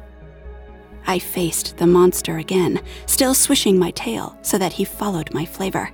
[1.07, 5.91] I faced the monster again, still swishing my tail so that he followed my flavor.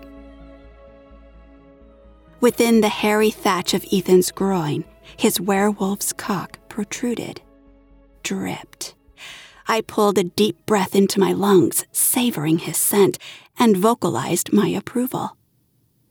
[2.40, 4.84] Within the hairy thatch of Ethan's groin,
[5.16, 7.40] his werewolf's cock protruded,
[8.22, 8.94] dripped.
[9.68, 13.18] I pulled a deep breath into my lungs, savoring his scent,
[13.58, 15.36] and vocalized my approval.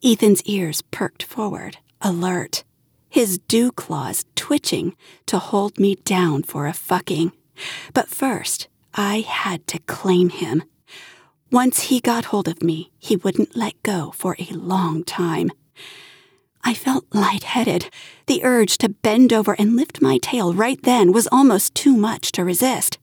[0.03, 2.63] Ethan's ears perked forward, alert,
[3.09, 7.33] his dew claws twitching to hold me down for a fucking.
[7.93, 10.63] But first, I had to claim him.
[11.51, 15.51] Once he got hold of me, he wouldn't let go for a long time.
[16.63, 17.89] I felt lightheaded.
[18.27, 22.31] The urge to bend over and lift my tail right then was almost too much
[22.33, 22.97] to resist.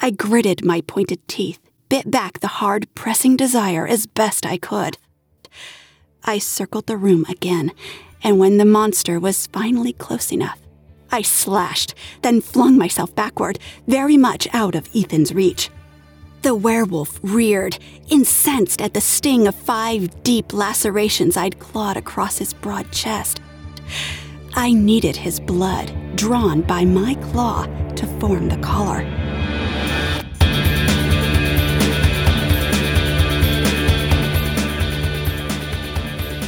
[0.00, 1.58] I gritted my pointed teeth,
[1.88, 4.98] bit back the hard, pressing desire as best I could.
[6.24, 7.72] I circled the room again,
[8.22, 10.58] and when the monster was finally close enough,
[11.10, 15.70] I slashed, then flung myself backward, very much out of Ethan's reach.
[16.42, 17.78] The werewolf reared,
[18.08, 23.40] incensed at the sting of five deep lacerations I'd clawed across his broad chest.
[24.54, 29.02] I needed his blood, drawn by my claw, to form the collar.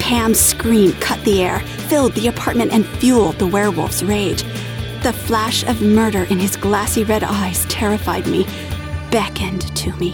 [0.07, 4.45] Pam's scream cut the air, filled the apartment, and fueled the werewolf's rage.
[5.03, 8.47] The flash of murder in his glassy red eyes terrified me,
[9.11, 10.11] beckoned to me.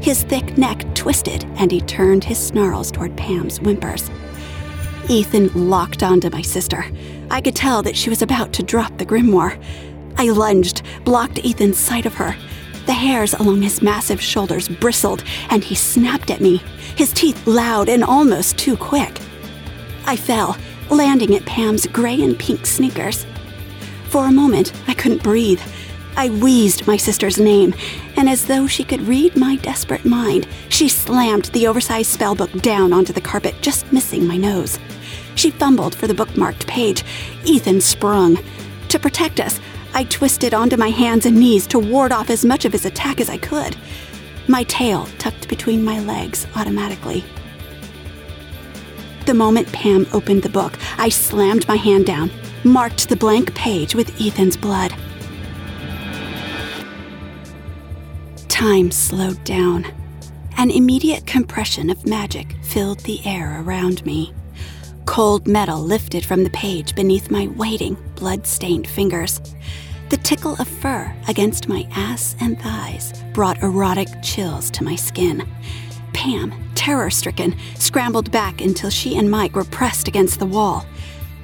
[0.00, 4.12] His thick neck twisted, and he turned his snarls toward Pam's whimpers.
[5.08, 6.84] Ethan locked onto my sister.
[7.32, 9.60] I could tell that she was about to drop the grimoire.
[10.18, 12.36] I lunged, blocked Ethan's sight of her.
[12.88, 16.62] The hairs along his massive shoulders bristled, and he snapped at me,
[16.96, 19.20] his teeth loud and almost too quick.
[20.06, 20.56] I fell,
[20.88, 23.26] landing at Pam's gray and pink sneakers.
[24.04, 25.60] For a moment, I couldn't breathe.
[26.16, 27.74] I wheezed my sister's name,
[28.16, 32.94] and as though she could read my desperate mind, she slammed the oversized spellbook down
[32.94, 34.78] onto the carpet, just missing my nose.
[35.34, 37.04] She fumbled for the bookmarked page.
[37.44, 38.38] Ethan sprung.
[38.88, 39.60] To protect us,
[39.98, 43.20] I twisted onto my hands and knees to ward off as much of his attack
[43.20, 43.76] as I could.
[44.46, 47.24] My tail tucked between my legs automatically.
[49.26, 52.30] The moment Pam opened the book, I slammed my hand down,
[52.62, 54.94] marked the blank page with Ethan's blood.
[58.48, 59.84] Time slowed down.
[60.58, 64.32] An immediate compression of magic filled the air around me.
[65.06, 69.40] Cold metal lifted from the page beneath my waiting, blood stained fingers.
[70.10, 75.46] The tickle of fur against my ass and thighs brought erotic chills to my skin.
[76.14, 80.86] Pam, terror stricken, scrambled back until she and Mike were pressed against the wall.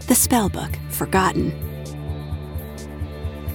[0.06, 1.52] The spellbook forgotten.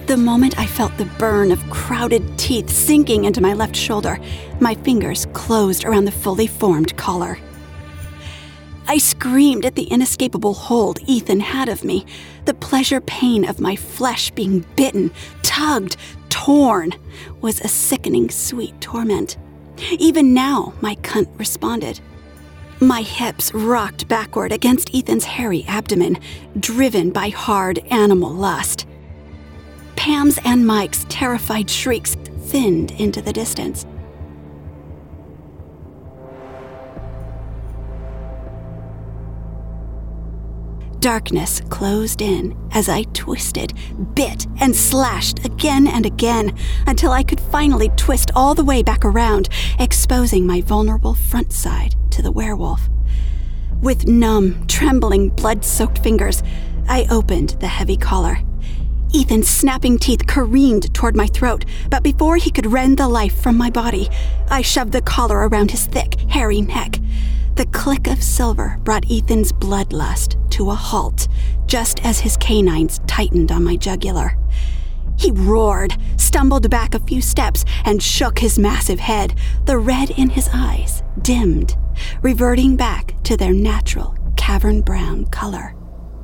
[0.06, 4.20] The moment I felt the burn of crowded teeth sinking into my left shoulder,
[4.60, 7.36] my fingers closed around the fully formed collar.
[8.86, 12.06] I screamed at the inescapable hold Ethan had of me,
[12.44, 15.12] the pleasure pain of my flesh being bitten,
[15.42, 15.96] tugged,
[16.28, 16.92] torn
[17.40, 19.36] was a sickening sweet torment.
[19.98, 22.00] Even now, my cunt responded.
[22.80, 26.18] My hips rocked backward against Ethan's hairy abdomen,
[26.58, 28.86] driven by hard animal lust.
[29.96, 32.14] Pam's and Mike's terrified shrieks
[32.46, 33.84] thinned into the distance.
[41.00, 43.72] Darkness closed in as I twisted,
[44.12, 46.54] bit, and slashed again and again
[46.86, 49.48] until I could finally twist all the way back around,
[49.78, 52.90] exposing my vulnerable front side to the werewolf.
[53.80, 56.42] With numb, trembling, blood soaked fingers,
[56.86, 58.40] I opened the heavy collar.
[59.14, 63.56] Ethan's snapping teeth careened toward my throat, but before he could rend the life from
[63.56, 64.10] my body,
[64.50, 66.98] I shoved the collar around his thick, hairy neck.
[67.56, 71.28] The click of silver brought Ethan's bloodlust to a halt
[71.66, 74.36] just as his canines tightened on my jugular.
[75.16, 79.34] He roared, stumbled back a few steps, and shook his massive head,
[79.66, 81.76] the red in his eyes dimmed,
[82.22, 85.74] reverting back to their natural cavern brown color.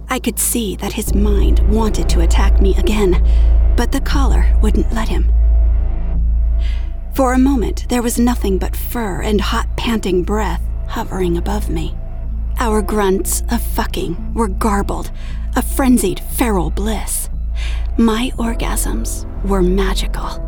[0.09, 3.23] I could see that his mind wanted to attack me again,
[3.77, 5.31] but the collar wouldn't let him.
[7.15, 10.66] For a moment, there was nothing but fur and hot, panting breath
[10.97, 11.95] hovering above me.
[12.59, 15.11] Our grunts of fucking were garbled,
[15.55, 17.29] a frenzied feral bliss.
[17.99, 20.41] My orgasms were magical.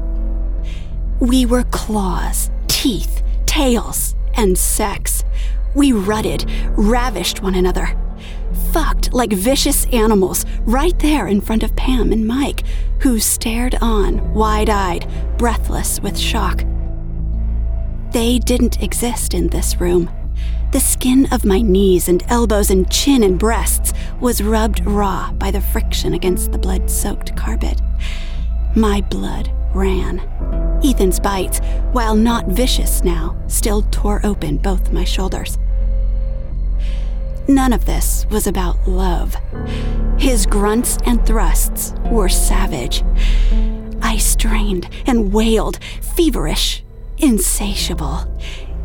[1.21, 5.23] We were claws, teeth, tails, and sex.
[5.75, 6.47] We rutted,
[6.79, 7.95] ravished one another,
[8.73, 12.63] fucked like vicious animals right there in front of Pam and Mike,
[13.03, 16.65] who stared on, wide eyed, breathless with shock.
[18.13, 20.09] They didn't exist in this room.
[20.71, 25.51] The skin of my knees and elbows and chin and breasts was rubbed raw by
[25.51, 27.81] the friction against the blood soaked carpet.
[28.77, 30.21] My blood ran.
[30.85, 31.61] Ethan's bites,
[31.93, 35.57] while not vicious now, still tore open both my shoulders.
[37.49, 39.37] None of this was about love.
[40.19, 43.03] His grunts and thrusts were savage.
[44.03, 46.85] I strained and wailed, feverish,
[47.17, 48.27] insatiable.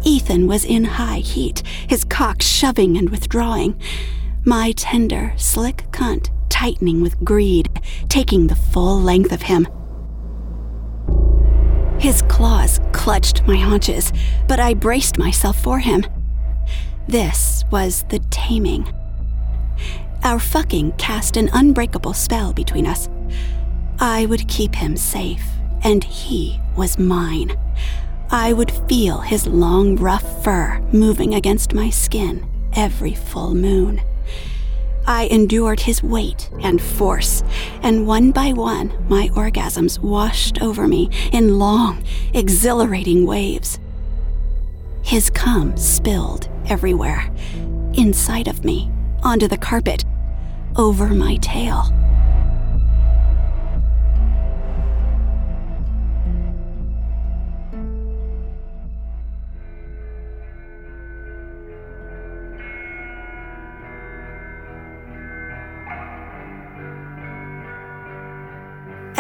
[0.04, 3.80] Ethan was in high heat, his cock shoving and withdrawing.
[4.46, 7.68] My tender, slick cunt tightening with greed,
[8.10, 9.68] taking the full length of him.
[12.00, 14.14] His claws clutched my haunches,
[14.48, 16.06] but I braced myself for him.
[17.08, 18.94] This was the taming.
[20.24, 23.10] Our fucking cast an unbreakable spell between us.
[24.00, 25.46] I would keep him safe,
[25.84, 27.58] and he was mine.
[28.34, 34.02] I would feel his long, rough fur moving against my skin every full moon.
[35.06, 37.44] I endured his weight and force,
[37.84, 42.04] and one by one, my orgasms washed over me in long,
[42.34, 43.78] exhilarating waves.
[45.04, 47.32] His cum spilled everywhere
[47.94, 48.90] inside of me,
[49.22, 50.06] onto the carpet,
[50.76, 51.94] over my tail.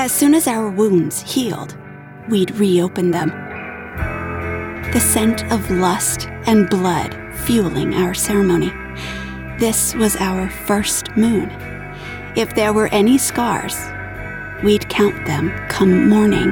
[0.03, 1.77] As soon as our wounds healed,
[2.27, 3.29] we'd reopen them.
[4.91, 8.73] The scent of lust and blood fueling our ceremony.
[9.59, 11.49] This was our first moon.
[12.35, 13.77] If there were any scars,
[14.61, 16.51] we'd count them come morning.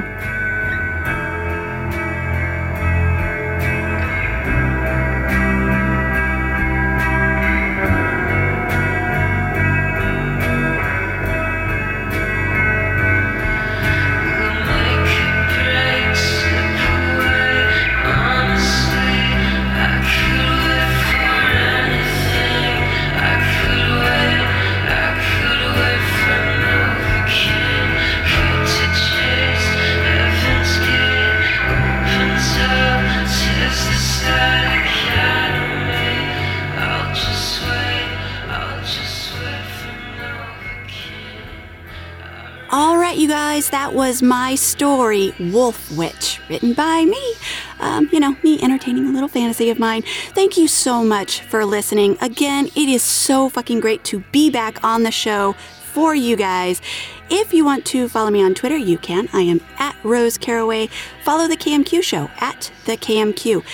[44.22, 47.34] My story, Wolf Witch, written by me.
[47.80, 50.02] Um, you know, me entertaining a little fantasy of mine.
[50.28, 52.16] Thank you so much for listening.
[52.20, 55.54] Again, it is so fucking great to be back on the show
[55.92, 56.80] for you guys.
[57.28, 59.28] If you want to follow me on Twitter, you can.
[59.32, 60.88] I am at Rose Caraway.
[61.24, 63.64] Follow the KMQ show at the KMQ.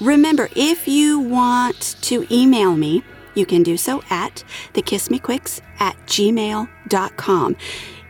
[0.00, 4.42] Remember, if you want to email me, you can do so at
[4.72, 7.56] the thekissmequicks at gmail.com.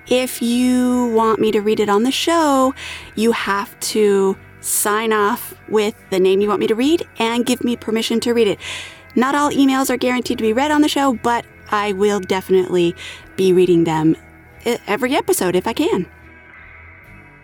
[0.09, 2.75] If you want me to read it on the show,
[3.15, 7.65] you have to sign off with the name you want me to read and give
[7.65, 8.59] me permission to read it.
[9.15, 12.95] Not all emails are guaranteed to be read on the show, but I will definitely
[13.37, 14.17] be reading them
[14.65, 16.07] e- every episode if I can.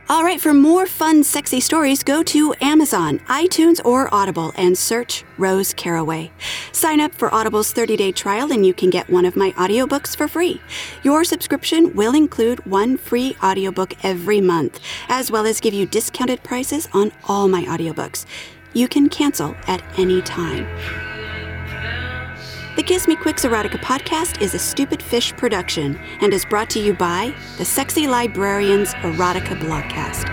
[0.09, 5.25] All right, for more fun, sexy stories, go to Amazon, iTunes, or Audible and search
[5.37, 6.31] Rose Caraway.
[6.71, 10.17] Sign up for Audible's 30 day trial and you can get one of my audiobooks
[10.17, 10.61] for free.
[11.03, 14.79] Your subscription will include one free audiobook every month,
[15.09, 18.27] as well as give you discounted prices on all my audiobooks.
[18.75, 21.16] You can cancel at any time.
[22.77, 26.79] The Kiss Me Quicks Erotica podcast is a Stupid Fish production and is brought to
[26.79, 30.27] you by the Sexy Librarians Erotica Blogcast.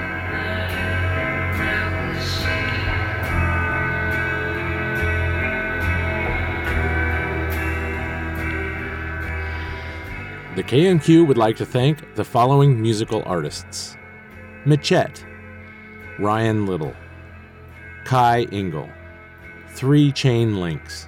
[10.57, 13.95] The KMQ would like to thank the following musical artists
[14.65, 15.25] Machette,
[16.19, 16.93] Ryan Little,
[18.03, 18.89] Kai Engel,
[19.69, 21.07] Three Chain Links,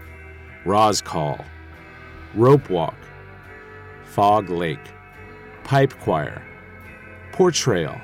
[0.65, 1.45] ROZKOL,
[2.33, 2.97] Rope Walk,
[4.03, 4.79] Fog Lake,
[5.63, 6.41] Pipe Choir,
[7.31, 8.01] Portrayal,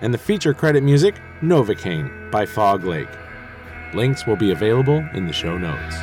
[0.00, 3.08] and the feature credit music Novocain by Fog Lake.
[3.94, 5.96] Links will be available in the show notes.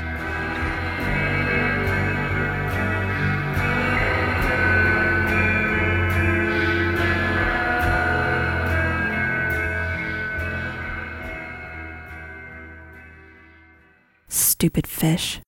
[14.58, 15.40] Stupid fish.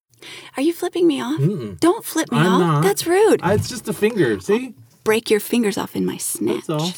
[0.55, 1.39] Are you flipping me off?
[1.79, 2.59] Don't flip me I'm off.
[2.59, 2.83] not.
[2.83, 3.39] That's rude.
[3.41, 4.39] I, it's just a finger.
[4.39, 4.75] See?
[5.03, 6.67] Break your fingers off in my snatch.
[6.67, 6.91] That's all.